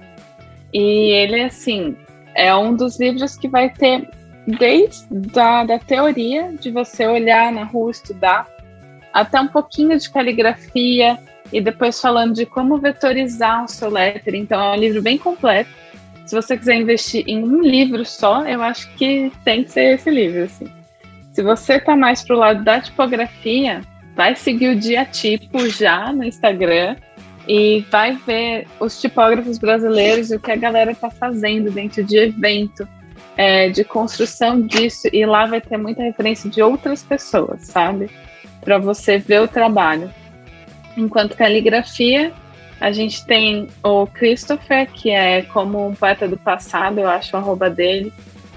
E 0.73 1.11
ele, 1.11 1.41
assim, 1.41 1.95
é 2.35 2.53
um 2.55 2.75
dos 2.75 2.99
livros 2.99 3.37
que 3.37 3.47
vai 3.47 3.69
ter 3.69 4.09
desde 4.45 5.07
a 5.39 5.63
da 5.63 5.79
teoria 5.79 6.53
de 6.59 6.69
você 6.71 7.05
olhar 7.07 7.51
na 7.51 7.63
rua, 7.63 7.91
estudar, 7.91 8.47
até 9.13 9.39
um 9.39 9.47
pouquinho 9.47 9.97
de 9.97 10.09
caligrafia 10.09 11.17
e 11.51 11.61
depois 11.61 11.99
falando 11.99 12.33
de 12.33 12.45
como 12.45 12.77
vetorizar 12.77 13.63
o 13.63 13.67
seu 13.67 13.89
lettering. 13.89 14.39
Então 14.39 14.61
é 14.61 14.75
um 14.75 14.79
livro 14.79 15.01
bem 15.01 15.17
completo. 15.17 15.69
Se 16.25 16.35
você 16.35 16.57
quiser 16.57 16.75
investir 16.75 17.23
em 17.27 17.43
um 17.43 17.61
livro 17.61 18.03
só, 18.03 18.45
eu 18.45 18.61
acho 18.61 18.89
que 18.95 19.31
tem 19.43 19.63
que 19.63 19.71
ser 19.71 19.95
esse 19.95 20.09
livro, 20.09 20.43
assim. 20.43 20.67
Se 21.31 21.43
você 21.43 21.75
está 21.75 21.95
mais 21.95 22.23
pro 22.23 22.37
lado 22.37 22.63
da 22.63 22.81
tipografia, 22.81 23.81
vai 24.15 24.35
seguir 24.35 24.69
o 24.69 24.75
Dia 24.75 25.05
Tipo 25.05 25.69
já 25.69 26.11
no 26.11 26.23
Instagram 26.23 26.95
e 27.47 27.85
vai 27.91 28.17
ver 28.25 28.67
os 28.79 28.99
tipógrafos 28.99 29.57
brasileiros 29.57 30.31
e 30.31 30.35
o 30.35 30.39
que 30.39 30.51
a 30.51 30.55
galera 30.55 30.91
está 30.91 31.09
fazendo 31.09 31.71
dentro 31.71 32.03
de 32.03 32.17
evento, 32.17 32.87
é, 33.37 33.69
de 33.69 33.83
construção 33.83 34.61
disso. 34.61 35.07
E 35.11 35.25
lá 35.25 35.45
vai 35.45 35.61
ter 35.61 35.77
muita 35.77 36.03
referência 36.03 36.49
de 36.49 36.61
outras 36.61 37.03
pessoas, 37.03 37.61
sabe? 37.61 38.09
Para 38.61 38.77
você 38.77 39.17
ver 39.17 39.41
o 39.41 39.47
trabalho. 39.47 40.11
Enquanto 40.97 41.35
caligrafia, 41.35 42.33
a 42.79 42.91
gente 42.91 43.25
tem 43.25 43.67
o 43.83 44.07
Christopher, 44.07 44.87
que 44.91 45.09
é 45.09 45.41
como 45.43 45.87
um 45.87 45.93
poeta 45.93 46.27
do 46.27 46.37
passado, 46.37 46.99
eu 46.99 47.07
acho 47.07 47.35
o 47.35 47.39
arroba 47.39 47.69
dele. 47.69 48.11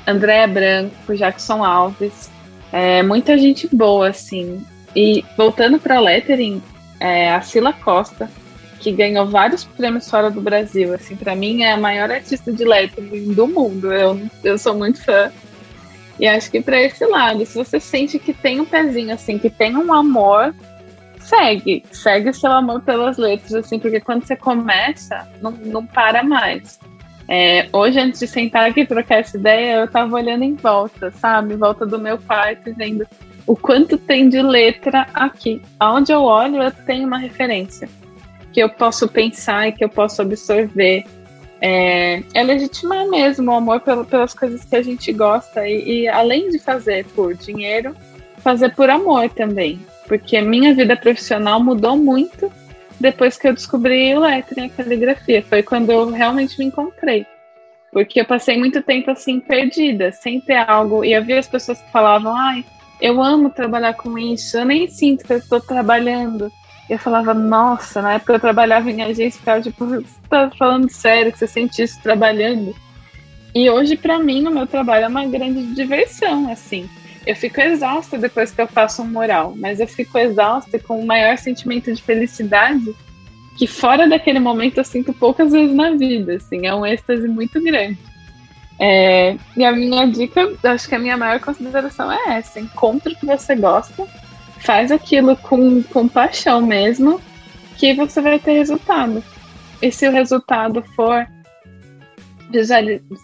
Andréa 0.06 0.46
Branco, 0.46 1.14
Jackson 1.14 1.62
Alves, 1.62 2.30
é, 2.72 3.02
muita 3.02 3.36
gente 3.36 3.68
boa, 3.74 4.08
assim. 4.08 4.64
E 4.96 5.24
voltando 5.36 5.78
para 5.78 6.00
lettering, 6.00 6.62
é, 6.98 7.30
a 7.30 7.40
Sila 7.40 7.72
Costa, 7.72 8.30
que 8.78 8.92
ganhou 8.92 9.26
vários 9.26 9.64
prêmios 9.64 10.08
fora 10.08 10.30
do 10.30 10.40
Brasil. 10.40 10.94
Assim, 10.94 11.16
para 11.16 11.34
mim 11.34 11.62
é 11.62 11.72
a 11.72 11.76
maior 11.76 12.10
artista 12.10 12.52
de 12.52 12.64
lettering 12.64 13.32
do 13.34 13.46
mundo. 13.46 13.92
Eu, 13.92 14.20
eu 14.44 14.58
sou 14.58 14.74
muito 14.74 15.02
fã. 15.04 15.30
E 16.18 16.26
acho 16.26 16.50
que 16.50 16.60
para 16.60 16.80
esse 16.80 17.04
lado, 17.06 17.44
se 17.46 17.56
você 17.56 17.78
sente 17.78 18.18
que 18.18 18.32
tem 18.32 18.60
um 18.60 18.64
pezinho 18.64 19.14
assim, 19.14 19.38
que 19.38 19.48
tem 19.48 19.76
um 19.76 19.92
amor, 19.92 20.54
segue, 21.20 21.84
segue 21.92 22.32
seu 22.32 22.50
amor 22.50 22.80
pelas 22.82 23.16
letras, 23.18 23.54
assim, 23.54 23.78
porque 23.78 24.00
quando 24.00 24.24
você 24.24 24.34
começa, 24.34 25.28
não, 25.40 25.52
não 25.52 25.86
para 25.86 26.22
mais. 26.22 26.80
É, 27.28 27.68
hoje, 27.72 28.00
antes 28.00 28.20
de 28.20 28.26
sentar 28.26 28.68
aqui 28.68 28.80
e 28.80 28.86
trocar 28.86 29.20
essa 29.20 29.36
ideia, 29.36 29.76
eu 29.76 29.88
tava 29.88 30.16
olhando 30.16 30.42
em 30.42 30.54
volta, 30.54 31.10
sabe? 31.12 31.54
Em 31.54 31.58
volta 31.58 31.86
do 31.86 31.98
meu 31.98 32.18
quarto, 32.18 32.74
vendo 32.74 33.06
o 33.46 33.54
quanto 33.54 33.96
tem 33.96 34.28
de 34.28 34.42
letra 34.42 35.06
aqui. 35.14 35.62
Aonde 35.78 36.10
eu 36.10 36.22
olho, 36.22 36.62
eu 36.62 36.72
tenho 36.72 37.06
uma 37.06 37.18
referência 37.18 37.88
que 38.52 38.60
eu 38.60 38.68
posso 38.68 39.08
pensar 39.08 39.68
e 39.68 39.72
que 39.72 39.84
eu 39.84 39.88
posso 39.88 40.22
absorver. 40.22 41.04
É, 41.60 42.22
é 42.34 42.42
legitimar 42.44 43.08
mesmo 43.08 43.50
o 43.50 43.54
amor 43.54 43.80
pelas 43.80 44.32
coisas 44.32 44.64
que 44.64 44.76
a 44.76 44.82
gente 44.82 45.12
gosta 45.12 45.66
e, 45.66 46.02
e, 46.02 46.08
além 46.08 46.50
de 46.50 46.58
fazer 46.58 47.04
por 47.06 47.34
dinheiro, 47.34 47.96
fazer 48.38 48.74
por 48.74 48.88
amor 48.88 49.28
também. 49.30 49.80
Porque 50.06 50.40
minha 50.40 50.74
vida 50.74 50.96
profissional 50.96 51.62
mudou 51.62 51.96
muito 51.96 52.50
depois 53.00 53.36
que 53.36 53.48
eu 53.48 53.54
descobri 53.54 54.14
o 54.14 54.20
lettering, 54.20 54.66
a 54.66 54.70
caligrafia. 54.70 55.42
Foi 55.42 55.62
quando 55.62 55.90
eu 55.90 56.10
realmente 56.10 56.58
me 56.58 56.66
encontrei. 56.66 57.26
Porque 57.92 58.20
eu 58.20 58.24
passei 58.24 58.58
muito 58.58 58.82
tempo 58.82 59.10
assim, 59.10 59.40
perdida, 59.40 60.12
sem 60.12 60.40
ter 60.40 60.56
algo. 60.68 61.04
E 61.04 61.18
vi 61.20 61.34
as 61.34 61.48
pessoas 61.48 61.80
que 61.80 61.90
falavam, 61.90 62.36
ai, 62.36 62.64
eu 63.00 63.22
amo 63.22 63.50
trabalhar 63.50 63.94
com 63.94 64.18
isso, 64.18 64.58
eu 64.58 64.64
nem 64.64 64.88
sinto 64.88 65.24
que 65.24 65.32
eu 65.32 65.38
estou 65.38 65.60
trabalhando. 65.60 66.50
E 66.88 66.94
eu 66.94 66.98
falava, 66.98 67.34
nossa, 67.34 68.00
na 68.00 68.14
época 68.14 68.34
eu 68.34 68.40
trabalhava 68.40 68.90
em 68.90 69.02
agência, 69.02 69.38
ficava 69.38 69.60
tipo, 69.60 69.84
você 69.86 70.04
tá 70.28 70.50
falando 70.58 70.90
sério 70.90 71.30
que 71.30 71.38
você 71.38 71.46
sente 71.46 71.82
isso 71.82 72.00
trabalhando? 72.02 72.74
E 73.54 73.68
hoje, 73.68 73.96
para 73.96 74.18
mim, 74.18 74.46
o 74.46 74.50
meu 74.50 74.66
trabalho 74.66 75.04
é 75.04 75.08
uma 75.08 75.26
grande 75.26 75.74
diversão, 75.74 76.50
assim. 76.50 76.88
Eu 77.26 77.36
fico 77.36 77.60
exausta 77.60 78.16
depois 78.16 78.50
que 78.50 78.60
eu 78.60 78.66
faço 78.66 79.02
um 79.02 79.06
mural, 79.06 79.54
mas 79.56 79.80
eu 79.80 79.86
fico 79.86 80.16
exausta 80.16 80.78
com 80.78 80.98
o 80.98 81.06
maior 81.06 81.36
sentimento 81.36 81.92
de 81.92 82.02
felicidade 82.02 82.94
que 83.58 83.66
fora 83.66 84.08
daquele 84.08 84.38
momento 84.38 84.78
eu 84.78 84.84
sinto 84.84 85.12
poucas 85.12 85.50
vezes 85.52 85.74
na 85.74 85.90
vida, 85.90 86.36
assim, 86.36 86.66
é 86.66 86.74
um 86.74 86.86
êxtase 86.86 87.26
muito 87.26 87.60
grande. 87.60 87.98
É, 88.78 89.36
e 89.56 89.64
a 89.64 89.72
minha 89.72 90.06
dica, 90.06 90.48
acho 90.62 90.88
que 90.88 90.94
a 90.94 90.98
minha 90.98 91.16
maior 91.16 91.40
consideração 91.40 92.10
é 92.12 92.38
essa: 92.38 92.60
encontre 92.60 93.12
o 93.12 93.16
que 93.16 93.26
você 93.26 93.56
gosta, 93.56 94.06
faz 94.58 94.90
aquilo 94.90 95.36
com, 95.36 95.82
com 95.82 96.08
paixão 96.08 96.60
mesmo, 96.60 97.20
que 97.76 97.94
você 97.94 98.20
vai 98.20 98.38
ter 98.38 98.52
resultado. 98.52 99.22
E 99.80 99.90
se 99.90 100.08
o 100.08 100.12
resultado 100.12 100.82
for 100.94 101.26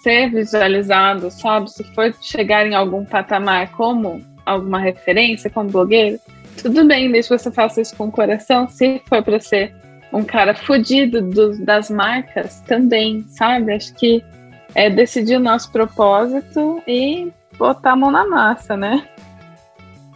ser 0.03 0.31
visualizado, 0.31 1.31
sabe? 1.31 1.71
Se 1.71 1.83
for 1.95 2.15
chegar 2.21 2.67
em 2.67 2.75
algum 2.75 3.05
patamar 3.05 3.71
como 3.73 4.23
alguma 4.45 4.79
referência, 4.79 5.51
como 5.51 5.71
blogueiro, 5.71 6.21
tudo 6.61 6.87
bem, 6.87 7.11
desde 7.11 7.31
que 7.31 7.39
você 7.39 7.51
faça 7.51 7.81
isso 7.81 7.97
com 7.97 8.07
o 8.07 8.13
coração. 8.13 8.69
Se 8.69 9.01
for 9.09 9.23
para 9.23 9.41
ser 9.41 9.75
um 10.13 10.23
cara 10.23 10.55
fudido 10.55 11.23
do, 11.23 11.59
das 11.65 11.91
marcas, 11.91 12.61
também, 12.61 13.25
sabe? 13.29 13.73
Acho 13.73 13.95
que 13.95 14.23
é 14.75 14.91
decidir 14.91 15.37
o 15.37 15.41
nosso 15.41 15.71
propósito 15.73 16.83
e 16.87 17.33
botar 17.59 17.93
a 17.93 17.97
mão 17.97 18.11
na 18.11 18.27
massa, 18.27 18.77
né? 18.77 19.07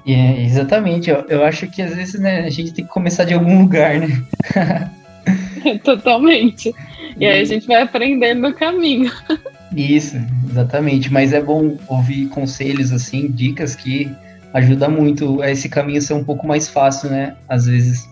É, 0.09 0.43
exatamente. 0.43 1.11
Eu, 1.11 1.25
eu 1.29 1.45
acho 1.45 1.67
que 1.69 1.83
às 1.83 1.95
vezes 1.95 2.19
né, 2.19 2.41
a 2.41 2.49
gente 2.49 2.73
tem 2.73 2.85
que 2.85 2.91
começar 2.91 3.25
de 3.25 3.35
algum 3.35 3.61
lugar, 3.61 4.01
né? 4.01 4.89
Totalmente. 5.85 6.75
E 7.19 7.27
aí 7.27 7.41
a 7.41 7.45
gente 7.45 7.67
vai 7.67 7.83
aprendendo 7.83 8.41
no 8.41 8.55
caminho. 8.55 9.13
Isso, 9.77 10.17
exatamente. 10.49 11.13
Mas 11.13 11.35
é 11.35 11.43
bom 11.43 11.77
ouvir 11.89 12.27
conselhos, 12.29 12.91
assim, 12.91 13.31
dicas 13.31 13.75
que 13.75 14.11
ajuda 14.55 14.89
muito 14.89 15.43
a 15.43 15.51
esse 15.51 15.69
caminho 15.69 16.01
ser 16.01 16.15
um 16.15 16.25
pouco 16.25 16.47
mais 16.47 16.71
fácil, 16.71 17.11
né? 17.11 17.37
Às 17.47 17.67
vezes. 17.67 18.09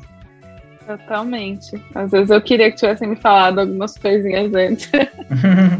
Totalmente. 0.86 1.80
Às 1.94 2.10
vezes 2.10 2.28
eu 2.28 2.42
queria 2.42 2.70
que 2.70 2.76
tivessem 2.76 3.08
me 3.08 3.16
falado 3.16 3.60
algumas 3.60 3.96
coisinhas 3.96 4.52
antes. 4.54 4.90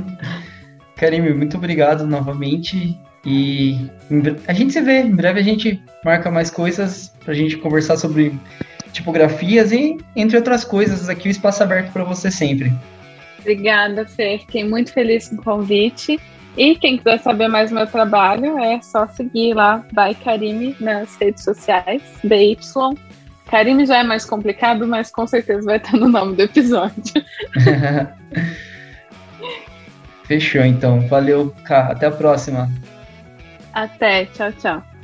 Karime, 0.97 1.35
muito 1.35 1.59
obrigado 1.59 2.07
novamente. 2.07 2.99
E 3.27 3.91
a 4.47 4.53
gente 4.53 4.73
se 4.73 4.81
vê. 4.81 5.01
Em 5.01 5.15
breve 5.15 5.41
a 5.41 5.43
gente 5.43 5.83
marca 6.05 6.31
mais 6.31 6.49
coisas 6.49 7.13
pra 7.25 7.35
gente 7.35 7.57
conversar 7.57 7.97
sobre 7.97 8.39
tipografias 8.93 9.73
e, 9.73 9.99
entre 10.15 10.37
outras 10.37 10.65
coisas, 10.65 11.09
aqui 11.09 11.29
o 11.29 11.31
espaço 11.31 11.63
aberto 11.63 11.93
para 11.93 12.05
você 12.05 12.31
sempre. 12.31 12.73
Obrigada, 13.41 14.07
Fê. 14.07 14.39
Fiquei 14.39 14.65
muito 14.65 14.93
feliz 14.93 15.29
com 15.29 15.37
o 15.37 15.43
convite. 15.43 16.21
E 16.57 16.77
quem 16.77 16.97
quiser 16.97 17.19
saber 17.19 17.49
mais 17.49 17.71
do 17.71 17.77
meu 17.77 17.87
trabalho 17.87 18.59
é 18.59 18.81
só 18.81 19.07
seguir 19.09 19.55
lá 19.55 19.85
by 19.93 20.15
Karime 20.25 20.75
nas 20.81 21.15
redes 21.17 21.45
sociais, 21.45 22.03
BY. 22.25 22.57
Karime 23.51 23.87
já 23.87 23.99
é 23.99 24.03
mais 24.03 24.25
complicado, 24.25 24.87
mas 24.87 25.11
com 25.11 25.27
certeza 25.27 25.67
vai 25.67 25.77
estar 25.77 25.97
no 25.97 26.09
nome 26.09 26.37
do 26.37 26.43
episódio. 26.43 27.23
Fechou 30.25 30.65
então. 30.65 31.07
Valeu, 31.09 31.55
Cá. 31.65 31.89
Até 31.91 32.07
a 32.07 32.11
próxima. 32.11 32.69
Até. 33.77 34.25
Tchau, 34.33 34.53
tchau. 34.53 34.96